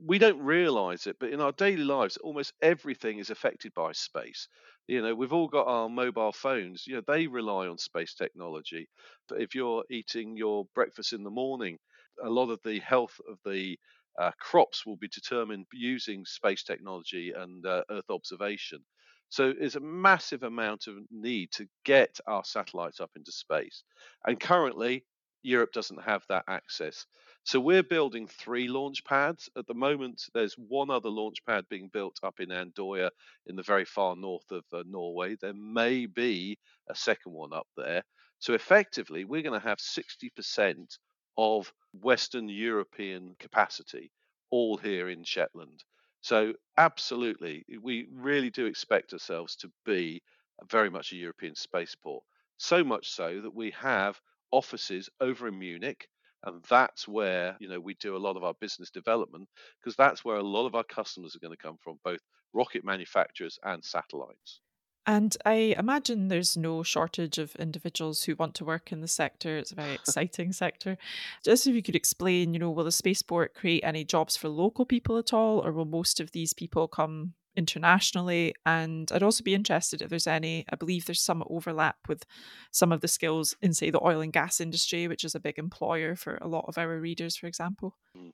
we 0.00 0.18
don't 0.18 0.40
realize 0.40 1.06
it, 1.06 1.16
but 1.20 1.30
in 1.30 1.40
our 1.40 1.52
daily 1.52 1.84
lives, 1.84 2.16
almost 2.18 2.52
everything 2.62 3.18
is 3.18 3.30
affected 3.30 3.72
by 3.74 3.92
space. 3.92 4.48
You 4.88 5.02
know, 5.02 5.14
we've 5.14 5.32
all 5.32 5.48
got 5.48 5.68
our 5.68 5.88
mobile 5.88 6.32
phones, 6.32 6.86
you 6.86 6.96
know, 6.96 7.02
they 7.06 7.26
rely 7.28 7.68
on 7.68 7.78
space 7.78 8.14
technology. 8.14 8.88
But 9.28 9.40
if 9.40 9.54
you're 9.54 9.84
eating 9.90 10.36
your 10.36 10.66
breakfast 10.74 11.12
in 11.12 11.22
the 11.22 11.30
morning, 11.30 11.78
a 12.22 12.30
lot 12.30 12.50
of 12.50 12.60
the 12.64 12.80
health 12.80 13.20
of 13.28 13.38
the 13.44 13.78
uh, 14.18 14.30
crops 14.38 14.84
will 14.84 14.96
be 14.96 15.08
determined 15.08 15.66
using 15.72 16.24
space 16.24 16.62
technology 16.62 17.32
and 17.34 17.64
uh, 17.66 17.82
Earth 17.90 18.10
observation. 18.10 18.80
So 19.28 19.54
there's 19.58 19.76
a 19.76 19.80
massive 19.80 20.42
amount 20.42 20.86
of 20.88 20.96
need 21.10 21.52
to 21.52 21.66
get 21.84 22.20
our 22.26 22.44
satellites 22.44 23.00
up 23.00 23.10
into 23.16 23.32
space. 23.32 23.82
And 24.26 24.38
currently, 24.38 25.06
Europe 25.42 25.72
doesn't 25.72 26.02
have 26.02 26.22
that 26.28 26.44
access. 26.48 27.06
So 27.44 27.58
we're 27.58 27.82
building 27.82 28.28
three 28.28 28.68
launch 28.68 29.04
pads. 29.04 29.48
At 29.56 29.66
the 29.66 29.74
moment, 29.74 30.22
there's 30.34 30.54
one 30.54 30.90
other 30.90 31.08
launch 31.08 31.44
pad 31.44 31.64
being 31.68 31.88
built 31.92 32.18
up 32.22 32.40
in 32.40 32.50
Andøya 32.50 33.10
in 33.46 33.56
the 33.56 33.62
very 33.62 33.84
far 33.84 34.14
north 34.14 34.50
of 34.52 34.64
uh, 34.72 34.84
Norway. 34.86 35.36
There 35.40 35.54
may 35.54 36.06
be 36.06 36.58
a 36.88 36.94
second 36.94 37.32
one 37.32 37.52
up 37.52 37.66
there. 37.76 38.04
So 38.38 38.54
effectively, 38.54 39.24
we're 39.24 39.42
going 39.42 39.58
to 39.58 39.66
have 39.66 39.78
60% 39.78 40.98
of 41.36 41.72
Western 41.92 42.48
European 42.48 43.36
capacity, 43.38 44.10
all 44.50 44.76
here 44.76 45.08
in 45.08 45.24
Shetland. 45.24 45.84
So, 46.20 46.54
absolutely, 46.76 47.64
we 47.80 48.08
really 48.12 48.50
do 48.50 48.66
expect 48.66 49.12
ourselves 49.12 49.56
to 49.56 49.72
be 49.84 50.22
very 50.70 50.90
much 50.90 51.12
a 51.12 51.16
European 51.16 51.54
spaceport. 51.54 52.22
So 52.58 52.84
much 52.84 53.10
so 53.10 53.40
that 53.40 53.54
we 53.54 53.70
have 53.72 54.20
offices 54.52 55.08
over 55.20 55.48
in 55.48 55.58
Munich, 55.58 56.08
and 56.44 56.62
that's 56.68 57.08
where 57.08 57.56
you 57.60 57.68
know 57.68 57.80
we 57.80 57.94
do 57.94 58.16
a 58.16 58.24
lot 58.26 58.36
of 58.36 58.44
our 58.44 58.54
business 58.54 58.90
development 58.90 59.48
because 59.80 59.96
that's 59.96 60.24
where 60.24 60.36
a 60.36 60.42
lot 60.42 60.66
of 60.66 60.74
our 60.74 60.84
customers 60.84 61.34
are 61.34 61.40
going 61.40 61.56
to 61.56 61.62
come 61.62 61.78
from, 61.82 61.98
both 62.04 62.20
rocket 62.52 62.84
manufacturers 62.84 63.58
and 63.64 63.84
satellites. 63.84 64.60
And 65.06 65.36
I 65.44 65.74
imagine 65.78 66.28
there's 66.28 66.56
no 66.56 66.82
shortage 66.82 67.38
of 67.38 67.56
individuals 67.56 68.22
who 68.22 68.36
want 68.36 68.54
to 68.56 68.64
work 68.64 68.92
in 68.92 69.00
the 69.00 69.08
sector. 69.08 69.56
It's 69.56 69.72
a 69.72 69.76
very 69.76 69.94
exciting 69.94 70.52
sector. 70.52 70.96
Just 71.44 71.66
if 71.66 71.74
you 71.74 71.82
could 71.82 71.96
explain, 71.96 72.54
you 72.54 72.60
know, 72.60 72.70
will 72.70 72.84
the 72.84 72.92
spaceport 72.92 73.54
create 73.54 73.82
any 73.84 74.04
jobs 74.04 74.36
for 74.36 74.48
local 74.48 74.84
people 74.84 75.18
at 75.18 75.32
all, 75.32 75.64
or 75.64 75.72
will 75.72 75.84
most 75.84 76.20
of 76.20 76.30
these 76.30 76.52
people 76.52 76.86
come 76.86 77.34
internationally? 77.56 78.54
And 78.64 79.10
I'd 79.12 79.24
also 79.24 79.42
be 79.42 79.54
interested 79.54 80.02
if 80.02 80.08
there's 80.08 80.28
any, 80.28 80.64
I 80.72 80.76
believe 80.76 81.06
there's 81.06 81.20
some 81.20 81.42
overlap 81.50 81.96
with 82.06 82.24
some 82.70 82.92
of 82.92 83.00
the 83.00 83.08
skills 83.08 83.56
in, 83.60 83.74
say, 83.74 83.90
the 83.90 84.04
oil 84.04 84.20
and 84.20 84.32
gas 84.32 84.60
industry, 84.60 85.08
which 85.08 85.24
is 85.24 85.34
a 85.34 85.40
big 85.40 85.58
employer 85.58 86.14
for 86.14 86.38
a 86.40 86.48
lot 86.48 86.66
of 86.68 86.78
our 86.78 87.00
readers, 87.00 87.36
for 87.36 87.48
example. 87.48 87.96
Hmm. 88.14 88.30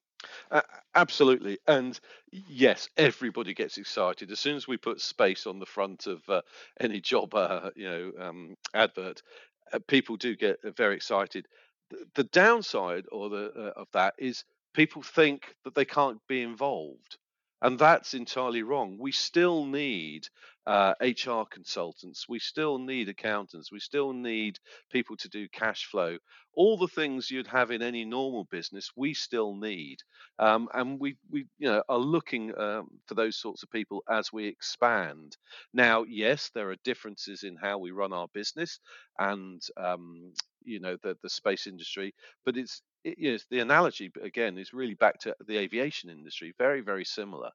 Uh, 0.50 0.62
absolutely, 0.94 1.58
and 1.66 1.98
yes, 2.32 2.88
everybody 2.96 3.54
gets 3.54 3.78
excited 3.78 4.30
as 4.30 4.40
soon 4.40 4.56
as 4.56 4.66
we 4.66 4.76
put 4.76 5.00
space 5.00 5.46
on 5.46 5.58
the 5.58 5.66
front 5.66 6.06
of 6.06 6.22
uh, 6.28 6.40
any 6.80 7.00
job, 7.00 7.34
uh, 7.34 7.70
you 7.76 7.88
know, 7.88 8.12
um, 8.20 8.56
advert. 8.74 9.22
Uh, 9.72 9.78
people 9.86 10.16
do 10.16 10.34
get 10.34 10.58
uh, 10.64 10.70
very 10.70 10.96
excited. 10.96 11.46
The, 11.90 12.04
the 12.14 12.24
downside, 12.24 13.04
or 13.12 13.28
the 13.28 13.52
uh, 13.56 13.80
of 13.80 13.88
that, 13.92 14.14
is 14.18 14.44
people 14.74 15.02
think 15.02 15.54
that 15.64 15.74
they 15.74 15.84
can't 15.84 16.20
be 16.28 16.42
involved, 16.42 17.18
and 17.62 17.78
that's 17.78 18.14
entirely 18.14 18.62
wrong. 18.62 18.96
We 18.98 19.12
still 19.12 19.64
need 19.66 20.26
uh, 20.66 20.94
HR 21.00 21.44
consultants. 21.50 22.28
We 22.28 22.38
still 22.38 22.78
need 22.78 23.08
accountants. 23.08 23.72
We 23.72 23.80
still 23.80 24.12
need 24.12 24.58
people 24.92 25.16
to 25.18 25.28
do 25.28 25.48
cash 25.48 25.86
flow. 25.86 26.18
All 26.54 26.76
the 26.76 26.88
things 26.88 27.30
you'd 27.30 27.46
have 27.46 27.70
in 27.70 27.82
any 27.82 28.04
normal 28.04 28.44
business, 28.44 28.90
we 28.96 29.14
still 29.14 29.54
need, 29.54 29.98
um, 30.38 30.68
and 30.74 31.00
we 31.00 31.16
we 31.30 31.46
you 31.58 31.68
know 31.68 31.82
are 31.88 31.98
looking 31.98 32.52
um, 32.58 32.88
for 33.06 33.14
those 33.14 33.36
sorts 33.40 33.62
of 33.62 33.70
people 33.70 34.02
as 34.10 34.32
we 34.32 34.46
expand. 34.46 35.36
Now, 35.72 36.04
yes, 36.04 36.50
there 36.54 36.70
are 36.70 36.76
differences 36.84 37.44
in 37.44 37.56
how 37.56 37.78
we 37.78 37.92
run 37.92 38.12
our 38.12 38.28
business 38.34 38.80
and 39.18 39.62
um, 39.76 40.32
you 40.68 40.80
know 40.80 40.96
the 41.02 41.16
the 41.22 41.30
space 41.30 41.66
industry, 41.66 42.14
but 42.44 42.56
it's 42.56 42.82
it, 43.04 43.18
you 43.18 43.32
know, 43.32 43.38
the 43.50 43.60
analogy 43.60 44.10
again 44.22 44.58
is 44.58 44.72
really 44.72 44.94
back 44.94 45.18
to 45.20 45.34
the 45.46 45.58
aviation 45.58 46.10
industry, 46.10 46.54
very 46.58 46.80
very 46.80 47.04
similar. 47.04 47.50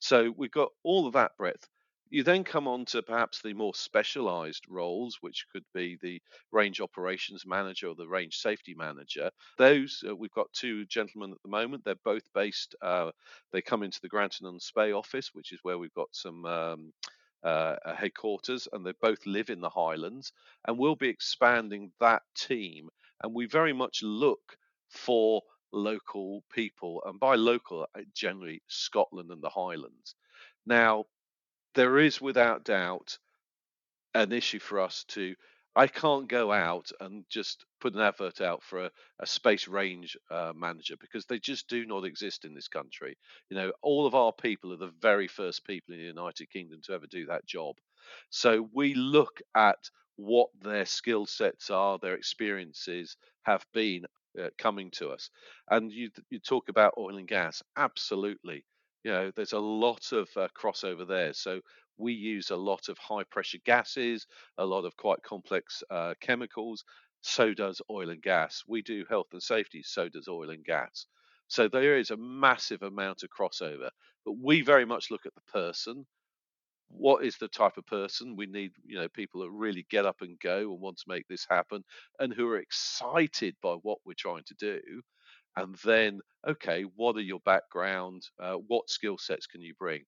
So 0.00 0.32
we've 0.36 0.52
got 0.52 0.70
all 0.84 1.06
of 1.06 1.14
that 1.14 1.36
breadth 1.36 1.68
you 2.10 2.22
then 2.22 2.44
come 2.44 2.66
on 2.66 2.84
to 2.86 3.02
perhaps 3.02 3.42
the 3.42 3.52
more 3.52 3.74
specialized 3.74 4.64
roles, 4.68 5.18
which 5.20 5.46
could 5.52 5.64
be 5.74 5.98
the 6.00 6.20
range 6.52 6.80
operations 6.80 7.44
manager 7.46 7.88
or 7.88 7.94
the 7.94 8.08
range 8.08 8.38
safety 8.38 8.74
manager. 8.74 9.30
Those, 9.58 10.02
uh, 10.08 10.16
we've 10.16 10.32
got 10.32 10.52
two 10.52 10.86
gentlemen 10.86 11.32
at 11.32 11.42
the 11.42 11.50
moment. 11.50 11.84
They're 11.84 11.94
both 12.04 12.32
based, 12.32 12.74
uh, 12.80 13.10
they 13.52 13.60
come 13.60 13.82
into 13.82 14.00
the 14.00 14.08
Grantown-on-Spey 14.08 14.92
office, 14.92 15.30
which 15.34 15.52
is 15.52 15.60
where 15.62 15.78
we've 15.78 15.94
got 15.94 16.08
some. 16.12 16.44
Um, 16.46 16.92
uh, 17.42 17.76
headquarters, 17.94 18.68
and 18.72 18.84
they 18.84 18.92
both 19.00 19.24
live 19.26 19.50
in 19.50 19.60
the 19.60 19.70
Highlands, 19.70 20.32
and 20.66 20.78
we'll 20.78 20.96
be 20.96 21.08
expanding 21.08 21.92
that 22.00 22.22
team. 22.36 22.88
And 23.22 23.34
we 23.34 23.46
very 23.46 23.72
much 23.72 24.02
look 24.02 24.56
for 24.88 25.42
local 25.72 26.42
people, 26.50 27.02
and 27.06 27.20
by 27.20 27.34
local, 27.34 27.86
uh, 27.94 28.00
generally 28.14 28.62
Scotland 28.68 29.30
and 29.30 29.42
the 29.42 29.50
Highlands. 29.50 30.14
Now, 30.66 31.04
there 31.74 31.98
is 31.98 32.20
without 32.20 32.64
doubt 32.64 33.18
an 34.14 34.32
issue 34.32 34.58
for 34.58 34.80
us 34.80 35.04
to 35.08 35.34
I 35.78 35.86
can't 35.88 36.28
go 36.28 36.52
out 36.52 36.90
and 37.00 37.24
just 37.30 37.64
put 37.80 37.94
an 37.94 38.02
advert 38.02 38.42
out 38.42 38.62
for 38.64 38.86
a, 38.86 38.92
a 39.20 39.26
space 39.26 39.68
range 39.68 40.18
uh, 40.30 40.52
manager 40.54 40.96
because 41.00 41.26
they 41.26 41.38
just 41.38 41.68
do 41.68 41.86
not 41.86 42.04
exist 42.04 42.44
in 42.44 42.54
this 42.54 42.68
country. 42.68 43.16
You 43.50 43.56
know, 43.56 43.72
all 43.82 44.06
of 44.06 44.14
our 44.14 44.32
people 44.32 44.74
are 44.74 44.78
the 44.78 44.92
very 45.00 45.28
first 45.28 45.64
people 45.66 45.94
in 45.94 46.00
the 46.00 46.06
United 46.06 46.50
Kingdom 46.50 46.80
to 46.84 46.94
ever 46.94 47.06
do 47.06 47.26
that 47.26 47.46
job. 47.46 47.76
So 48.30 48.68
we 48.74 48.94
look 48.94 49.40
at 49.56 49.78
what 50.16 50.50
their 50.60 50.86
skill 50.86 51.26
sets 51.26 51.70
are, 51.70 51.98
their 51.98 52.14
experiences 52.16 53.16
have 53.44 53.64
been 53.72 54.04
uh, 54.38 54.50
coming 54.58 54.90
to 54.92 55.10
us. 55.10 55.30
And 55.70 55.92
you 55.92 56.10
you 56.30 56.40
talk 56.40 56.68
about 56.68 56.94
oil 56.98 57.16
and 57.18 57.28
gas, 57.28 57.62
absolutely 57.76 58.64
you 59.04 59.12
know 59.12 59.30
there's 59.36 59.52
a 59.52 59.58
lot 59.60 60.12
of 60.12 60.28
uh, 60.36 60.48
crossover 60.60 61.06
there 61.06 61.32
so 61.32 61.60
we 61.98 62.12
use 62.12 62.50
a 62.50 62.56
lot 62.56 62.88
of 62.88 62.98
high 62.98 63.24
pressure 63.24 63.58
gases 63.64 64.26
a 64.58 64.64
lot 64.64 64.84
of 64.84 64.96
quite 64.96 65.22
complex 65.22 65.82
uh, 65.90 66.14
chemicals 66.20 66.84
so 67.20 67.52
does 67.52 67.82
oil 67.90 68.10
and 68.10 68.22
gas. 68.22 68.62
We 68.68 68.80
do 68.82 69.04
health 69.08 69.28
and 69.32 69.42
safety 69.42 69.82
so 69.82 70.08
does 70.08 70.28
oil 70.28 70.50
and 70.50 70.64
gas. 70.64 71.06
So 71.48 71.66
there 71.68 71.98
is 71.98 72.10
a 72.10 72.16
massive 72.16 72.82
amount 72.82 73.22
of 73.24 73.30
crossover 73.30 73.90
but 74.24 74.34
we 74.40 74.60
very 74.62 74.84
much 74.84 75.10
look 75.10 75.26
at 75.26 75.34
the 75.34 75.52
person. 75.52 76.06
What 76.88 77.24
is 77.24 77.36
the 77.38 77.48
type 77.48 77.76
of 77.78 77.86
person? 77.86 78.36
We 78.36 78.46
need 78.46 78.72
you 78.84 78.96
know 78.98 79.08
people 79.08 79.42
that 79.42 79.50
really 79.50 79.86
get 79.90 80.06
up 80.06 80.22
and 80.22 80.38
go 80.40 80.72
and 80.72 80.80
want 80.80 80.98
to 80.98 81.04
make 81.08 81.26
this 81.28 81.46
happen 81.48 81.84
and 82.18 82.32
who 82.32 82.48
are 82.48 82.58
excited 82.58 83.56
by 83.62 83.74
what 83.74 83.98
we're 84.04 84.14
trying 84.14 84.44
to 84.44 84.54
do. 84.54 84.80
And 85.56 85.74
then 85.84 86.20
okay 86.46 86.82
what 86.84 87.16
are 87.16 87.20
your 87.22 87.40
background 87.40 88.22
uh, 88.40 88.54
what 88.54 88.90
skill 88.90 89.18
sets 89.18 89.46
can 89.46 89.62
you 89.62 89.74
bring? 89.74 90.04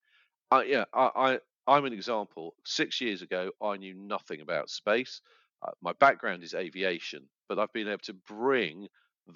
Uh, 0.51 0.63
yeah 0.67 0.85
I, 0.95 1.41
I'm 1.71 1.85
an 1.85 1.93
example. 1.93 2.55
Six 2.65 3.01
years 3.01 3.23
ago, 3.23 3.53
I 3.63 3.77
knew 3.77 3.95
nothing 3.95 4.41
about 4.41 4.71
space. 4.71 5.21
Uh, 5.63 5.71
my 5.81 5.93
background 6.01 6.43
is 6.43 6.53
aviation, 6.53 7.29
but 7.49 7.61
I've 7.61 7.73
been 7.73 7.87
able 7.87 7.99
to 7.99 8.13
bring 8.13 8.89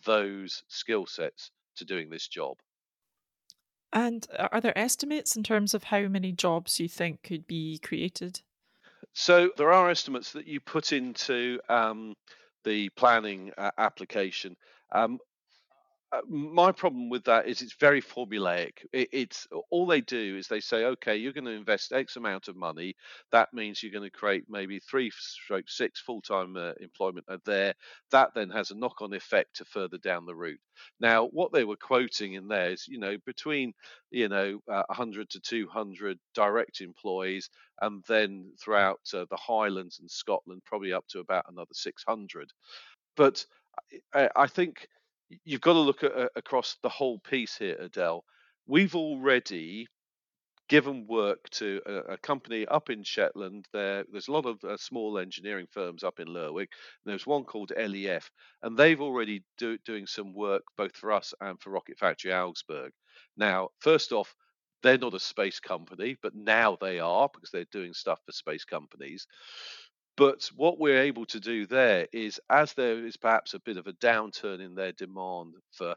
those 0.04 0.64
skill 0.66 1.06
sets 1.06 1.52
to 1.76 1.84
doing 1.84 2.10
this 2.10 2.26
job. 2.26 2.56
And 3.92 4.26
are 4.50 4.60
there 4.60 4.76
estimates 4.76 5.36
in 5.36 5.44
terms 5.44 5.74
of 5.74 5.84
how 5.84 6.08
many 6.08 6.32
jobs 6.32 6.80
you 6.80 6.88
think 6.88 7.22
could 7.22 7.46
be 7.46 7.78
created? 7.78 8.40
So 9.12 9.50
there 9.56 9.72
are 9.72 9.88
estimates 9.88 10.32
that 10.32 10.48
you 10.48 10.58
put 10.58 10.92
into 10.92 11.60
um, 11.68 12.14
the 12.64 12.88
planning 12.90 13.52
uh, 13.56 13.70
application. 13.78 14.56
Um, 14.90 15.14
uh, 15.14 15.33
my 16.28 16.72
problem 16.72 17.08
with 17.08 17.24
that 17.24 17.46
is 17.46 17.62
it's 17.62 17.74
very 17.74 18.02
formulaic. 18.02 18.84
It, 18.92 19.08
it's 19.12 19.46
all 19.70 19.86
they 19.86 20.00
do 20.00 20.36
is 20.36 20.48
they 20.48 20.60
say, 20.60 20.84
okay, 20.84 21.16
you're 21.16 21.32
going 21.32 21.44
to 21.44 21.50
invest 21.50 21.92
X 21.92 22.16
amount 22.16 22.48
of 22.48 22.56
money. 22.56 22.94
That 23.32 23.52
means 23.54 23.82
you're 23.82 23.92
going 23.92 24.08
to 24.10 24.16
create 24.16 24.44
maybe 24.48 24.78
three 24.80 25.10
stroke 25.14 25.68
six 25.68 26.00
full 26.00 26.20
time 26.20 26.56
uh, 26.56 26.72
employment 26.80 27.26
there. 27.44 27.74
That 28.10 28.30
then 28.34 28.50
has 28.50 28.70
a 28.70 28.76
knock 28.76 29.02
on 29.02 29.12
effect 29.14 29.56
to 29.56 29.64
further 29.64 29.98
down 29.98 30.26
the 30.26 30.34
route. 30.34 30.60
Now, 31.00 31.26
what 31.26 31.52
they 31.52 31.64
were 31.64 31.76
quoting 31.76 32.34
in 32.34 32.48
there 32.48 32.70
is, 32.70 32.86
you 32.88 32.98
know, 32.98 33.16
between 33.26 33.72
you 34.10 34.28
know 34.28 34.60
uh, 34.70 34.84
100 34.88 35.30
to 35.30 35.40
200 35.40 36.18
direct 36.34 36.80
employees, 36.80 37.50
and 37.80 38.02
then 38.08 38.52
throughout 38.60 39.00
uh, 39.14 39.26
the 39.30 39.36
Highlands 39.36 40.00
and 40.00 40.10
Scotland, 40.10 40.62
probably 40.64 40.92
up 40.92 41.06
to 41.08 41.20
about 41.20 41.44
another 41.48 41.72
600. 41.72 42.50
But 43.16 43.44
I, 44.14 44.28
I 44.36 44.46
think 44.46 44.88
you've 45.44 45.60
got 45.60 45.74
to 45.74 45.80
look 45.80 46.02
at 46.04 46.16
uh, 46.16 46.28
across 46.36 46.76
the 46.82 46.88
whole 46.88 47.18
piece 47.20 47.56
here, 47.58 47.76
Adele. 47.80 48.24
We've 48.66 48.94
already 48.96 49.86
given 50.68 51.06
work 51.06 51.48
to 51.50 51.80
a, 51.86 52.14
a 52.14 52.18
company 52.18 52.66
up 52.66 52.90
in 52.90 53.02
Shetland. 53.02 53.66
There, 53.72 54.04
there's 54.10 54.28
a 54.28 54.32
lot 54.32 54.46
of 54.46 54.62
uh, 54.64 54.76
small 54.76 55.18
engineering 55.18 55.66
firms 55.70 56.04
up 56.04 56.20
in 56.20 56.28
Lerwick. 56.28 56.70
There's 57.04 57.26
one 57.26 57.44
called 57.44 57.72
LEF, 57.76 58.30
and 58.62 58.76
they've 58.76 59.00
already 59.00 59.44
do, 59.58 59.78
doing 59.84 60.06
some 60.06 60.32
work 60.34 60.62
both 60.76 60.96
for 60.96 61.12
us 61.12 61.34
and 61.40 61.60
for 61.60 61.70
Rocket 61.70 61.98
Factory 61.98 62.32
Augsburg. 62.32 62.92
Now, 63.36 63.70
first 63.80 64.12
off, 64.12 64.34
they're 64.82 64.98
not 64.98 65.14
a 65.14 65.20
space 65.20 65.60
company, 65.60 66.16
but 66.22 66.34
now 66.34 66.76
they 66.80 66.98
are 67.00 67.28
because 67.32 67.50
they're 67.50 67.66
doing 67.72 67.94
stuff 67.94 68.20
for 68.26 68.32
space 68.32 68.64
companies. 68.64 69.26
But 70.16 70.50
what 70.56 70.78
we're 70.78 71.02
able 71.02 71.26
to 71.26 71.40
do 71.40 71.66
there 71.66 72.08
is, 72.12 72.40
as 72.50 72.74
there 72.74 73.04
is 73.06 73.16
perhaps 73.16 73.54
a 73.54 73.60
bit 73.60 73.76
of 73.76 73.86
a 73.86 73.92
downturn 73.94 74.60
in 74.60 74.74
their 74.74 74.92
demand 74.92 75.54
for 75.72 75.96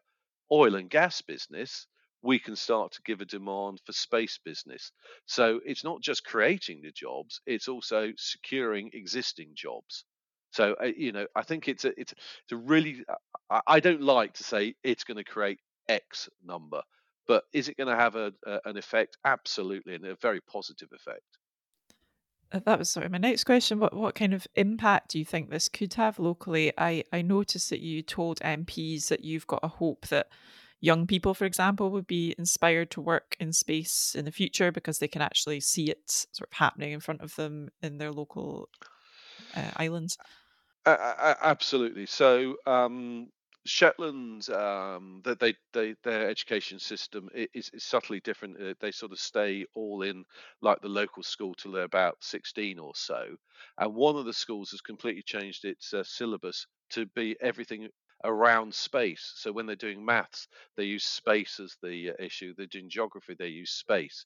oil 0.51 0.75
and 0.75 0.89
gas 0.89 1.21
business, 1.21 1.87
we 2.21 2.39
can 2.39 2.55
start 2.55 2.91
to 2.93 3.01
give 3.03 3.21
a 3.21 3.25
demand 3.25 3.81
for 3.85 3.93
space 3.93 4.37
business. 4.43 4.91
So 5.25 5.61
it's 5.65 5.83
not 5.83 6.01
just 6.01 6.25
creating 6.25 6.81
the 6.81 6.91
jobs; 6.91 7.41
it's 7.45 7.67
also 7.67 8.11
securing 8.17 8.89
existing 8.93 9.51
jobs. 9.55 10.05
So 10.51 10.75
uh, 10.81 10.85
you 10.85 11.11
know, 11.11 11.27
I 11.35 11.43
think 11.43 11.67
it's 11.67 11.85
a 11.85 11.99
it's 11.99 12.13
it's 12.13 12.51
a 12.51 12.57
really 12.57 13.03
I, 13.49 13.61
I 13.67 13.79
don't 13.79 14.01
like 14.01 14.33
to 14.35 14.43
say 14.43 14.75
it's 14.83 15.03
going 15.03 15.17
to 15.17 15.23
create 15.23 15.59
X 15.89 16.29
number, 16.43 16.81
but 17.27 17.43
is 17.53 17.69
it 17.69 17.77
going 17.77 17.89
to 17.89 17.95
have 17.95 18.15
a, 18.15 18.33
a, 18.45 18.61
an 18.65 18.77
effect? 18.77 19.17
Absolutely, 19.25 19.95
and 19.95 20.05
a 20.05 20.15
very 20.15 20.41
positive 20.41 20.89
effect. 20.93 21.36
Uh, 22.51 22.59
that 22.65 22.79
was 22.79 22.89
sort 22.89 23.05
of 23.05 23.11
my 23.11 23.17
next 23.17 23.43
question. 23.43 23.79
What 23.79 23.93
what 23.93 24.15
kind 24.15 24.33
of 24.33 24.47
impact 24.55 25.11
do 25.11 25.19
you 25.19 25.25
think 25.25 25.49
this 25.49 25.67
could 25.67 25.93
have 25.95 26.19
locally? 26.19 26.71
I 26.77 27.03
I 27.11 27.21
noticed 27.21 27.69
that 27.69 27.81
you 27.81 28.01
told 28.01 28.39
MPs 28.39 29.09
that 29.09 29.23
you've 29.23 29.47
got 29.47 29.59
a 29.63 29.67
hope 29.67 30.07
that 30.07 30.27
young 30.79 31.07
people, 31.07 31.33
for 31.33 31.45
example, 31.45 31.89
would 31.91 32.07
be 32.07 32.35
inspired 32.37 32.91
to 32.91 33.01
work 33.01 33.35
in 33.39 33.51
space 33.51 34.15
in 34.15 34.25
the 34.25 34.31
future 34.31 34.71
because 34.71 34.99
they 34.99 35.07
can 35.07 35.21
actually 35.21 35.59
see 35.59 35.89
it 35.89 36.09
sort 36.09 36.47
of 36.49 36.57
happening 36.57 36.91
in 36.91 36.99
front 36.99 37.21
of 37.21 37.35
them 37.35 37.69
in 37.81 37.97
their 37.97 38.11
local 38.11 38.69
uh, 39.55 39.71
islands. 39.75 40.17
Uh, 40.85 41.33
absolutely. 41.41 42.05
So 42.05 42.55
um, 42.65 43.27
Shetland, 43.67 44.49
um, 44.49 45.21
that 45.23 45.39
they, 45.39 45.55
they, 45.73 45.95
their 46.03 46.29
education 46.29 46.79
system 46.79 47.29
is, 47.33 47.69
is, 47.73 47.83
subtly 47.83 48.19
different. 48.19 48.61
Uh, 48.61 48.73
they 48.79 48.91
sort 48.91 49.11
of 49.11 49.19
stay 49.19 49.65
all 49.75 50.01
in 50.01 50.23
like 50.61 50.81
the 50.81 50.87
local 50.87 51.23
school 51.23 51.53
till 51.53 51.71
they're 51.71 51.83
about 51.83 52.17
16 52.21 52.79
or 52.79 52.93
so. 52.95 53.35
And 53.77 53.93
one 53.93 54.15
of 54.15 54.25
the 54.25 54.33
schools 54.33 54.71
has 54.71 54.81
completely 54.81 55.23
changed 55.23 55.65
its 55.65 55.93
uh, 55.93 56.03
syllabus 56.03 56.67
to 56.91 57.05
be 57.07 57.35
everything 57.41 57.89
around 58.23 58.73
space. 58.73 59.33
So 59.35 59.51
when 59.51 59.65
they're 59.65 59.75
doing 59.75 60.03
maths, 60.03 60.47
they 60.75 60.85
use 60.85 61.03
space 61.03 61.59
as 61.59 61.77
the 61.83 62.11
uh, 62.11 62.13
issue. 62.19 62.53
They're 62.55 62.65
doing 62.67 62.89
geography, 62.89 63.35
they 63.37 63.47
use 63.47 63.71
space. 63.71 64.25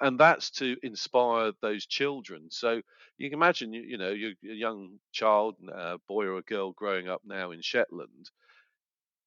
And 0.00 0.18
that's 0.18 0.50
to 0.52 0.76
inspire 0.82 1.52
those 1.60 1.86
children. 1.86 2.48
So 2.50 2.80
you 3.18 3.28
can 3.30 3.38
imagine, 3.38 3.72
you, 3.72 3.82
you 3.82 3.98
know, 3.98 4.10
you're 4.10 4.32
a 4.44 4.54
young 4.54 4.98
child, 5.12 5.56
a 5.68 5.72
uh, 5.72 5.96
boy 6.06 6.26
or 6.26 6.38
a 6.38 6.42
girl 6.42 6.72
growing 6.72 7.08
up 7.08 7.22
now 7.24 7.50
in 7.50 7.60
Shetland 7.62 8.30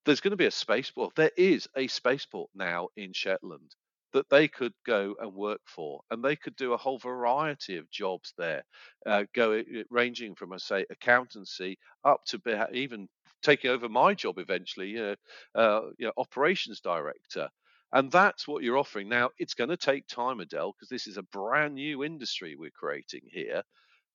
there's 0.05 0.21
going 0.21 0.31
to 0.31 0.37
be 0.37 0.45
a 0.47 0.51
spaceport. 0.51 1.15
There 1.15 1.31
is 1.37 1.67
a 1.75 1.87
spaceport 1.87 2.49
now 2.55 2.89
in 2.97 3.13
Shetland 3.13 3.75
that 4.13 4.29
they 4.29 4.47
could 4.47 4.73
go 4.85 5.15
and 5.21 5.33
work 5.33 5.61
for, 5.65 6.01
and 6.11 6.23
they 6.23 6.35
could 6.35 6.55
do 6.57 6.73
a 6.73 6.77
whole 6.77 6.99
variety 6.99 7.77
of 7.77 7.89
jobs 7.91 8.33
there, 8.37 8.63
uh, 9.05 9.23
go 9.33 9.63
ranging 9.89 10.35
from, 10.35 10.53
I 10.53 10.57
say, 10.57 10.85
accountancy 10.89 11.77
up 12.03 12.21
to 12.27 12.39
be, 12.39 12.55
even 12.73 13.07
taking 13.43 13.71
over 13.71 13.89
my 13.89 14.13
job 14.13 14.37
eventually, 14.37 14.99
uh, 14.99 15.15
uh, 15.55 15.81
you 15.97 16.07
know, 16.07 16.13
operations 16.17 16.81
director. 16.81 17.49
And 17.93 18.11
that's 18.11 18.47
what 18.47 18.63
you're 18.63 18.77
offering. 18.77 19.09
Now, 19.09 19.29
it's 19.37 19.53
going 19.53 19.69
to 19.69 19.77
take 19.77 20.07
time, 20.07 20.39
Adele, 20.39 20.73
because 20.73 20.89
this 20.89 21.07
is 21.07 21.17
a 21.17 21.23
brand 21.23 21.75
new 21.75 22.03
industry 22.03 22.55
we're 22.55 22.71
creating 22.71 23.21
here. 23.27 23.63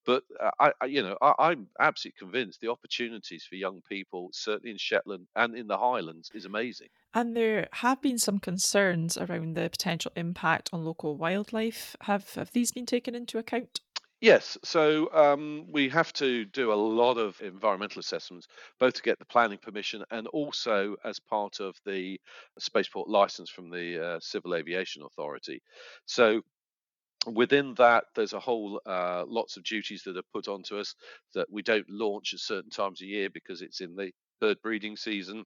But 0.07 0.23
uh, 0.39 0.51
I, 0.57 0.71
I 0.81 0.85
you 0.85 1.03
know, 1.03 1.17
I, 1.21 1.51
am 1.51 1.67
absolutely 1.79 2.17
convinced 2.17 2.61
the 2.61 2.71
opportunities 2.71 3.43
for 3.43 3.55
young 3.55 3.81
people, 3.87 4.29
certainly 4.31 4.71
in 4.71 4.77
Shetland 4.77 5.27
and 5.35 5.53
in 5.53 5.67
the 5.67 5.77
Highlands, 5.77 6.31
is 6.33 6.45
amazing. 6.45 6.87
And 7.13 7.35
there 7.35 7.67
have 7.73 8.01
been 8.01 8.17
some 8.17 8.39
concerns 8.39 9.17
around 9.17 9.55
the 9.55 9.69
potential 9.69 10.13
impact 10.15 10.69
on 10.71 10.85
local 10.85 11.17
wildlife. 11.17 11.97
Have 12.01 12.33
have 12.35 12.51
these 12.53 12.71
been 12.71 12.85
taken 12.85 13.15
into 13.15 13.37
account? 13.37 13.81
Yes, 14.21 14.57
so 14.63 15.13
um, 15.13 15.67
we 15.71 15.89
have 15.89 16.11
to 16.13 16.45
do 16.45 16.73
a 16.73 16.75
lot 16.75 17.19
of 17.19 17.39
environmental 17.41 17.99
assessments, 17.99 18.47
both 18.79 18.95
to 18.95 19.03
get 19.03 19.19
the 19.19 19.25
planning 19.25 19.59
permission 19.59 20.03
and 20.09 20.25
also 20.27 20.95
as 21.03 21.19
part 21.19 21.59
of 21.59 21.75
the 21.85 22.19
spaceport 22.57 23.07
license 23.07 23.51
from 23.51 23.69
the 23.69 24.03
uh, 24.03 24.19
Civil 24.19 24.55
Aviation 24.55 25.03
Authority. 25.03 25.61
So 26.05 26.41
within 27.33 27.73
that 27.75 28.05
there's 28.15 28.33
a 28.33 28.39
whole 28.39 28.81
uh, 28.85 29.23
lots 29.27 29.57
of 29.57 29.63
duties 29.63 30.03
that 30.03 30.17
are 30.17 30.23
put 30.33 30.47
onto 30.47 30.77
us 30.77 30.95
that 31.33 31.51
we 31.51 31.61
don't 31.61 31.89
launch 31.89 32.33
at 32.33 32.39
certain 32.39 32.71
times 32.71 33.01
a 33.01 33.05
year 33.05 33.29
because 33.29 33.61
it's 33.61 33.81
in 33.81 33.95
the 33.95 34.11
bird 34.39 34.57
breeding 34.61 34.97
season. 34.97 35.43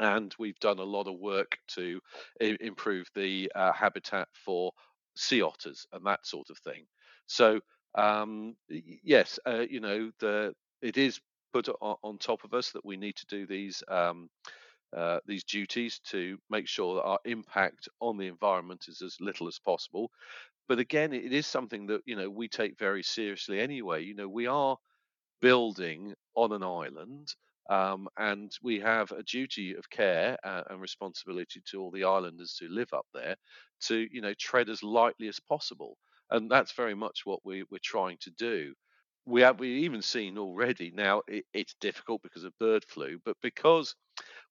And 0.00 0.34
we've 0.38 0.58
done 0.58 0.80
a 0.80 0.84
lot 0.84 1.06
of 1.06 1.20
work 1.20 1.56
to 1.68 2.00
I- 2.42 2.56
improve 2.60 3.06
the 3.14 3.50
uh, 3.54 3.72
habitat 3.72 4.28
for 4.32 4.72
sea 5.16 5.42
otters 5.42 5.86
and 5.92 6.04
that 6.06 6.26
sort 6.26 6.50
of 6.50 6.58
thing. 6.58 6.84
So 7.26 7.60
um, 7.94 8.56
yes 8.68 9.38
uh, 9.46 9.64
you 9.68 9.80
know 9.80 10.10
the 10.18 10.52
it 10.82 10.96
is 10.96 11.20
put 11.52 11.68
on, 11.68 11.96
on, 12.02 12.18
top 12.18 12.42
of 12.44 12.52
us 12.52 12.72
that 12.72 12.84
we 12.84 12.96
need 12.96 13.14
to 13.16 13.26
do 13.26 13.46
these 13.46 13.82
um, 13.88 14.28
uh, 14.96 15.20
these 15.26 15.44
duties 15.44 16.00
to 16.06 16.36
make 16.50 16.68
sure 16.68 16.96
that 16.96 17.02
our 17.02 17.18
impact 17.24 17.88
on 18.00 18.16
the 18.16 18.26
environment 18.26 18.86
is 18.88 19.02
as 19.02 19.16
little 19.20 19.48
as 19.48 19.58
possible 19.58 20.10
but 20.68 20.78
again, 20.78 21.12
it 21.12 21.32
is 21.32 21.46
something 21.46 21.86
that 21.88 22.02
you 22.06 22.16
know 22.16 22.30
we 22.30 22.48
take 22.48 22.78
very 22.78 23.02
seriously 23.02 23.60
anyway. 23.60 24.02
You 24.04 24.14
know, 24.14 24.28
we 24.28 24.46
are 24.46 24.76
building 25.42 26.14
on 26.36 26.52
an 26.52 26.64
island, 26.64 27.28
um, 27.70 28.08
and 28.18 28.52
we 28.62 28.80
have 28.80 29.12
a 29.12 29.24
duty 29.24 29.74
of 29.76 29.90
care 29.90 30.38
uh, 30.44 30.64
and 30.70 30.80
responsibility 30.80 31.62
to 31.70 31.80
all 31.82 31.92
the 31.92 32.04
islanders 32.04 32.58
who 32.60 32.68
live 32.68 32.92
up 32.94 33.06
there 33.14 33.36
to 33.82 34.08
you 34.12 34.20
know 34.22 34.34
tread 34.40 34.70
as 34.70 34.82
lightly 34.82 35.28
as 35.28 35.40
possible, 35.40 35.98
and 36.30 36.50
that's 36.50 36.72
very 36.72 36.94
much 36.94 37.22
what 37.24 37.40
we, 37.44 37.64
we're 37.70 37.78
trying 37.82 38.18
to 38.22 38.30
do. 38.32 38.74
We 39.26 39.42
have 39.42 39.60
we 39.60 39.68
even 39.84 40.02
seen 40.02 40.38
already 40.38 40.92
now 40.92 41.22
it, 41.28 41.44
it's 41.54 41.74
difficult 41.80 42.22
because 42.22 42.44
of 42.44 42.58
bird 42.58 42.84
flu, 42.84 43.18
but 43.24 43.36
because 43.42 43.94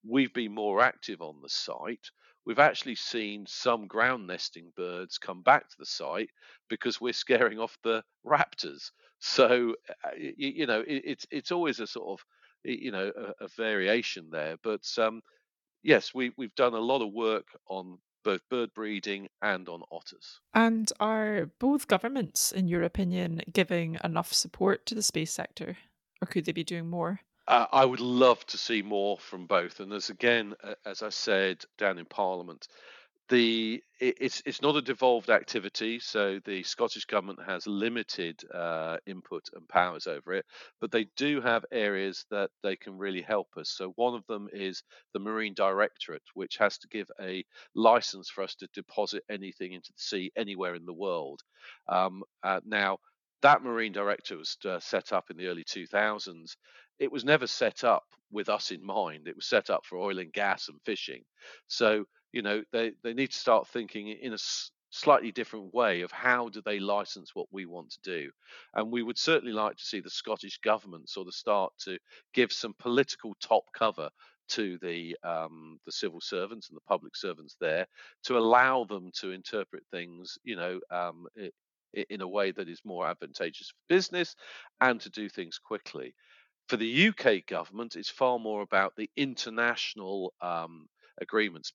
we've 0.08 0.34
been 0.34 0.54
more 0.54 0.82
active 0.82 1.22
on 1.22 1.42
the 1.42 1.50
site, 1.50 2.10
we've 2.46 2.60
actually 2.60 2.96
seen 2.96 3.46
some 3.48 3.88
ground 3.88 4.28
nesting 4.28 4.72
birds 4.76 5.18
come 5.18 5.42
back 5.42 5.70
to 5.70 5.76
the 5.80 5.86
site 5.86 6.30
because 6.70 7.00
we're 7.00 7.14
scaring 7.14 7.60
off 7.60 7.78
the 7.84 8.04
raptors. 8.26 8.92
So 9.20 9.76
uh, 10.04 10.10
you, 10.18 10.34
you 10.38 10.66
know 10.66 10.82
it, 10.82 11.02
it's 11.06 11.26
it's 11.32 11.52
always 11.52 11.80
a 11.80 11.88
sort 11.88 12.20
of 12.20 12.26
you 12.64 12.92
know 12.92 13.12
a, 13.18 13.46
a 13.46 13.48
variation 13.58 14.30
there, 14.32 14.58
but 14.64 14.86
um, 14.98 15.22
yes, 15.84 16.14
we 16.14 16.32
we've 16.38 16.56
done 16.56 16.74
a 16.74 16.80
lot 16.80 17.02
of 17.02 17.14
work 17.14 17.48
on 17.68 18.00
both 18.24 18.42
bird 18.50 18.74
breeding 18.74 19.28
and 19.42 19.68
on 19.68 19.82
otters. 19.92 20.40
And 20.54 20.92
are 21.00 21.50
both 21.60 21.88
governments, 21.88 22.52
in 22.54 22.70
your 22.70 22.84
opinion, 22.84 23.42
giving 23.52 23.98
enough 24.04 24.32
support 24.32 24.86
to 24.88 24.96
the 24.96 25.04
space 25.04 25.32
sector, 25.32 25.78
or 26.22 26.28
could 26.28 26.46
they 26.46 26.54
be 26.54 26.64
doing 26.64 26.90
more? 26.90 27.20
Uh, 27.48 27.66
I 27.72 27.86
would 27.86 28.00
love 28.00 28.46
to 28.48 28.58
see 28.58 28.82
more 28.82 29.18
from 29.20 29.48
both. 29.48 29.80
And 29.80 29.92
as 29.94 30.10
again, 30.10 30.56
as 30.86 31.04
I 31.04 31.10
said 31.10 31.64
down 31.78 32.00
in 32.00 32.06
Parliament, 32.06 32.68
the 33.30 33.82
it's 34.00 34.44
it's 34.46 34.62
not 34.62 34.76
a 34.76 34.82
devolved 34.82 35.30
activity, 35.32 36.00
so 36.00 36.40
the 36.46 36.64
Scottish 36.64 37.06
government 37.06 37.40
has 37.48 37.66
limited 37.68 38.40
uh, 38.54 38.98
input 39.08 39.44
and 39.54 39.68
powers 39.70 40.08
over 40.08 40.34
it, 40.34 40.46
but 40.82 40.92
they 40.92 41.06
do 41.18 41.42
have 41.42 41.66
areas 41.72 42.26
that 42.32 42.52
they 42.64 42.76
can 42.76 42.98
really 42.98 43.22
help 43.22 43.48
us. 43.58 43.70
So 43.72 43.94
one 43.96 44.16
of 44.16 44.28
them 44.28 44.50
is 44.54 44.84
the 45.14 45.20
Marine 45.20 45.56
Directorate, 45.56 46.24
which 46.36 46.58
has 46.58 46.78
to 46.80 46.88
give 46.90 47.10
a 47.22 47.46
license 47.76 48.30
for 48.30 48.44
us 48.44 48.56
to 48.56 48.68
deposit 48.74 49.24
anything 49.30 49.74
into 49.74 49.92
the 49.94 50.02
sea 50.04 50.32
anywhere 50.38 50.76
in 50.76 50.86
the 50.86 50.94
world. 50.94 51.42
Um, 51.88 52.24
uh, 52.44 52.62
now 52.66 53.00
that 53.42 53.64
Marine 53.64 53.94
Directorate 53.94 54.40
was 54.40 54.58
uh, 54.66 54.80
set 54.80 55.14
up 55.14 55.32
in 55.32 55.38
the 55.38 55.48
early 55.48 55.64
2000s. 55.66 56.56
It 57.00 57.12
was 57.12 57.26
never 57.26 57.48
set 57.48 57.84
up 57.84 58.04
with 58.32 58.50
us 58.50 58.72
in 58.72 58.86
mind. 58.86 59.28
It 59.28 59.36
was 59.36 59.48
set 59.48 59.70
up 59.70 59.86
for 59.86 59.98
oil 59.98 60.20
and 60.20 60.34
gas 60.34 60.70
and 60.70 60.80
fishing. 60.86 61.24
So 61.68 62.06
you 62.34 62.44
know 62.44 62.64
they 62.74 62.94
they 63.04 63.14
need 63.14 63.32
to 63.32 63.40
start 63.40 63.68
thinking 63.70 64.10
in 64.10 64.34
a 64.34 64.38
slightly 64.92 65.32
different 65.32 65.74
way 65.74 66.02
of 66.02 66.12
how 66.12 66.50
do 66.50 66.62
they 66.66 66.80
license 66.80 67.32
what 67.36 67.48
we 67.52 67.68
want 67.68 67.92
to 67.92 68.00
do 68.04 68.32
and 68.76 68.92
we 68.92 69.04
would 69.04 69.20
certainly 69.20 69.54
like 69.54 69.78
to 69.78 69.86
see 69.86 70.02
the 70.02 70.10
scottish 70.10 70.60
government 70.60 71.10
sort 71.10 71.28
of 71.28 71.36
start 71.36 71.74
to 71.80 72.00
give 72.34 72.52
some 72.54 72.74
political 72.80 73.36
top 73.42 73.66
cover 73.78 74.10
to 74.50 74.80
the 74.82 75.16
um, 75.24 75.80
the 75.86 75.94
civil 75.94 76.22
servants 76.22 76.70
and 76.70 76.78
the 76.78 76.82
public 76.90 77.16
servants 77.18 77.56
there 77.62 77.88
to 78.24 78.38
allow 78.40 78.86
them 78.86 79.12
to 79.14 79.32
interpret 79.32 79.84
things 79.92 80.40
you 80.44 80.58
know 80.58 80.80
um, 80.92 81.28
in 82.10 82.22
a 82.22 82.30
way 82.30 82.52
that 82.52 82.70
is 82.70 82.82
more 82.86 83.08
advantageous 83.08 83.70
for 83.70 83.78
business 83.96 84.36
and 84.82 85.02
to 85.02 85.12
do 85.12 85.30
things 85.30 85.60
quickly 85.60 86.16
for 86.70 86.78
the 86.78 87.10
UK 87.10 87.46
government, 87.48 87.96
it's 87.96 88.10
far 88.10 88.40
more 88.40 88.62
about 88.62 88.96
the 88.96 89.10
international 89.18 90.34
um, 90.42 90.88
agreements 91.22 91.74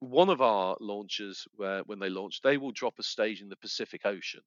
one 0.00 0.28
of 0.28 0.40
our 0.40 0.76
launches, 0.80 1.46
where 1.56 1.82
when 1.84 1.98
they 1.98 2.10
launch, 2.10 2.40
they 2.42 2.56
will 2.56 2.72
drop 2.72 2.98
a 2.98 3.02
stage 3.02 3.40
in 3.40 3.48
the 3.48 3.56
Pacific 3.56 4.02
Ocean. 4.04 4.42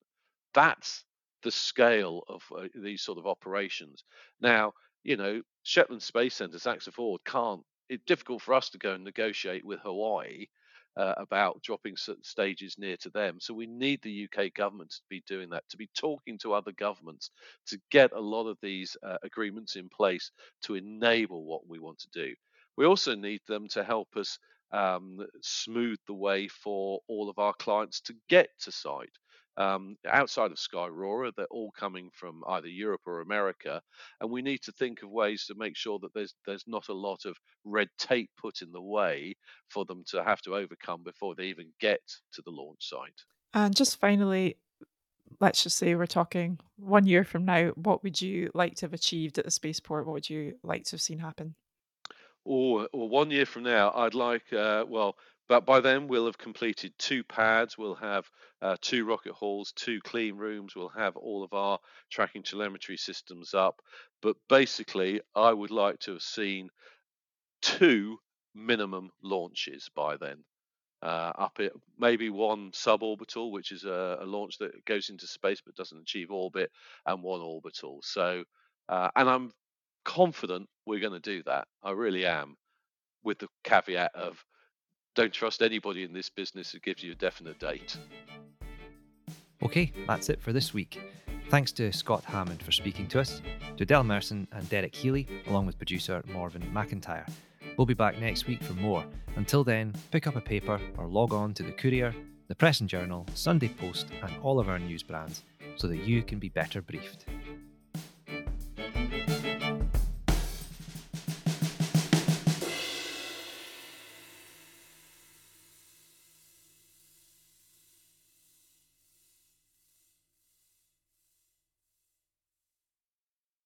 That's 0.54 1.04
the 1.44 1.52
scale 1.52 2.24
of 2.28 2.44
uh, 2.56 2.67
these 2.76 3.02
sort 3.02 3.17
of 3.17 3.28
operations. 3.28 4.04
Now, 4.39 4.74
you 5.04 5.17
know, 5.17 5.41
Shetland 5.63 6.04
Space 6.04 6.36
Centre, 6.36 6.58
SaxaVord 6.58 7.20
can't. 7.26 7.63
It's 7.89 8.04
difficult 8.06 8.41
for 8.41 8.54
us 8.54 8.70
to 8.70 8.78
go 8.78 8.94
and 8.94 9.04
negotiate 9.04 9.65
with 9.65 9.80
Hawaii 9.82 10.46
uh, 10.97 11.13
about 11.17 11.62
dropping 11.63 11.97
certain 11.97 12.23
stages 12.23 12.75
near 12.77 12.97
to 12.97 13.10
them. 13.10 13.38
So 13.39 13.54
we 13.54 13.67
need 13.67 14.01
the 14.01 14.27
UK 14.32 14.54
government 14.54 14.91
to 14.91 15.01
be 15.10 15.23
doing 15.27 15.49
that, 15.51 15.63
to 15.69 15.77
be 15.77 15.89
talking 15.95 16.38
to 16.39 16.54
other 16.54 16.71
governments, 16.73 17.32
to 17.67 17.80
get 17.91 18.12
a 18.13 18.19
lot 18.19 18.47
of 18.47 18.58
these 18.62 18.97
uh, 19.06 19.17
agreements 19.23 19.75
in 19.75 19.89
place 19.89 20.32
to 20.63 20.75
enable 20.75 21.45
what 21.45 21.67
we 21.67 21.80
want 21.80 21.99
to 21.99 22.10
do. 22.13 22.34
We 22.77 22.86
also 22.86 23.15
need 23.15 23.41
them 23.47 23.67
to 23.69 23.84
help 23.84 24.10
us 24.15 24.38
um, 24.71 25.19
smooth 25.41 25.99
the 26.08 26.13
way 26.13 26.47
for 26.47 26.99
all 27.08 27.30
of 27.30 27.39
our 27.39 27.54
clients 27.54 28.01
to 28.01 28.15
get 28.30 28.49
to 28.62 28.71
site. 28.71 29.10
Um, 29.62 29.97
outside 30.06 30.52
of 30.52 30.58
Skyrora, 30.58 31.32
they're 31.36 31.45
all 31.47 31.71
coming 31.71 32.10
from 32.12 32.43
either 32.47 32.67
Europe 32.67 33.02
or 33.06 33.21
America, 33.21 33.82
and 34.19 34.32
we 34.32 34.41
need 34.41 34.62
to 34.63 34.71
think 34.71 35.04
of 35.04 35.10
ways 35.12 35.45
to 35.45 35.56
make 35.56 35.76
sure 35.78 36.00
that 36.00 36.13
there's 36.13 36.36
there's 36.45 36.67
not 36.67 36.89
a 36.89 36.93
lot 36.93 37.26
of 37.26 37.38
red 37.63 37.89
tape 37.97 38.32
put 38.38 38.62
in 38.62 38.71
the 38.71 38.82
way 38.82 39.36
for 39.69 39.86
them 39.86 40.04
to 40.08 40.24
have 40.24 40.41
to 40.43 40.56
overcome 40.56 41.04
before 41.04 41.36
they 41.36 41.45
even 41.47 41.74
get 41.80 42.02
to 42.34 42.41
the 42.43 42.52
launch 42.52 42.88
site. 42.88 43.21
And 43.54 43.76
just 43.76 44.00
finally, 44.00 44.58
let's 45.39 45.63
just 45.63 45.78
say 45.78 45.95
we're 45.95 46.08
talking 46.08 46.60
one 46.78 47.08
year 47.08 47.24
from 47.24 47.45
now. 47.45 47.69
What 47.71 48.04
would 48.04 48.21
you 48.21 48.52
like 48.54 48.76
to 48.78 48.86
have 48.86 48.93
achieved 48.93 49.39
at 49.39 49.45
the 49.45 49.52
spaceport? 49.52 50.06
What 50.08 50.13
would 50.13 50.32
you 50.32 50.60
like 50.63 50.86
to 50.86 50.91
have 50.93 51.02
seen 51.02 51.19
happen? 51.19 51.56
or 52.43 52.89
or 52.93 53.08
one 53.10 53.32
year 53.32 53.45
from 53.45 53.63
now, 53.63 53.91
I'd 53.95 54.13
like 54.15 54.52
uh, 54.54 54.86
well, 54.88 55.17
but 55.51 55.65
by 55.65 55.81
then 55.81 56.07
we'll 56.07 56.27
have 56.27 56.37
completed 56.37 56.93
two 56.97 57.25
pads. 57.25 57.77
We'll 57.77 57.95
have 57.95 58.25
uh, 58.61 58.77
two 58.79 59.03
rocket 59.03 59.33
halls, 59.33 59.73
two 59.75 59.99
clean 59.99 60.37
rooms. 60.37 60.77
We'll 60.77 60.87
have 60.95 61.17
all 61.17 61.43
of 61.43 61.51
our 61.51 61.77
tracking 62.09 62.41
telemetry 62.41 62.95
systems 62.95 63.53
up. 63.53 63.81
But 64.21 64.37
basically, 64.47 65.19
I 65.35 65.51
would 65.51 65.69
like 65.69 65.99
to 65.99 66.13
have 66.13 66.21
seen 66.21 66.69
two 67.61 68.19
minimum 68.55 69.11
launches 69.21 69.89
by 69.93 70.15
then. 70.15 70.37
Uh, 71.01 71.33
up 71.37 71.59
it, 71.59 71.73
maybe 71.99 72.29
one 72.29 72.71
suborbital, 72.71 73.51
which 73.51 73.73
is 73.73 73.83
a, 73.83 74.19
a, 74.21 74.25
launch 74.25 74.57
that 74.59 74.85
goes 74.85 75.09
into 75.09 75.27
space 75.27 75.61
but 75.65 75.75
doesn't 75.75 76.03
achieve 76.03 76.31
orbit, 76.31 76.71
and 77.05 77.21
one 77.21 77.41
orbital. 77.41 77.99
So, 78.03 78.45
uh, 78.87 79.09
and 79.17 79.29
I'm 79.29 79.51
confident 80.05 80.69
we're 80.85 81.01
going 81.01 81.11
to 81.11 81.19
do 81.19 81.43
that. 81.43 81.67
I 81.83 81.91
really 81.91 82.25
am, 82.25 82.55
with 83.21 83.39
the 83.39 83.49
caveat 83.65 84.15
of 84.15 84.41
don't 85.15 85.34
trust 85.34 85.62
anybody 85.62 86.04
in 86.04 86.13
this 86.13 86.30
business 86.30 86.71
who 86.71 86.80
gives 86.80 87.04
you 87.04 87.12
a 87.12 87.15
definite 87.15 87.60
date. 87.60 87.97
Okay, 89.63 89.91
that's 90.08 90.30
it 90.30 90.41
for 90.41 90.54
this 90.54 90.74
week. 90.74 91.00
Thanks 91.50 91.71
to 91.74 91.91
Scott 91.91 92.24
Hammond 92.24 92.63
for 92.63 92.71
speaking 92.71 93.08
to 93.08 93.19
us, 93.19 93.41
to 93.78 93.84
Adele 93.84 94.06
Merson 94.06 94.47
and 94.54 94.67
Derek 94.69 94.95
Healy, 94.95 95.28
along 95.47 95.65
with 95.65 95.78
producer 95.78 96.24
Morven 96.32 96.63
McIntyre. 96.74 97.30
We'll 97.78 97.86
be 97.86 97.93
back 97.93 98.19
next 98.19 98.47
week 98.47 98.63
for 98.63 98.74
more. 98.74 99.06
Until 99.36 99.63
then, 99.63 99.93
pick 100.12 100.28
up 100.28 100.36
a 100.36 100.41
paper 100.41 100.80
or 100.97 101.08
log 101.08 101.34
on 101.34 101.54
to 101.56 101.63
the 101.63 101.71
Courier, 101.71 102.15
the 102.47 102.56
Press 102.56 102.80
and 102.80 102.89
Journal, 102.89 103.26
Sunday 103.34 103.67
Post, 103.67 104.08
and 104.24 104.34
all 104.41 104.60
of 104.60 104.69
our 104.69 104.80
news 104.80 105.04
brands 105.04 105.43
so 105.76 105.88
that 105.88 106.06
you 106.06 106.24
can 106.24 106.39
be 106.39 106.50
better 106.50 106.82
briefed. 106.82 107.26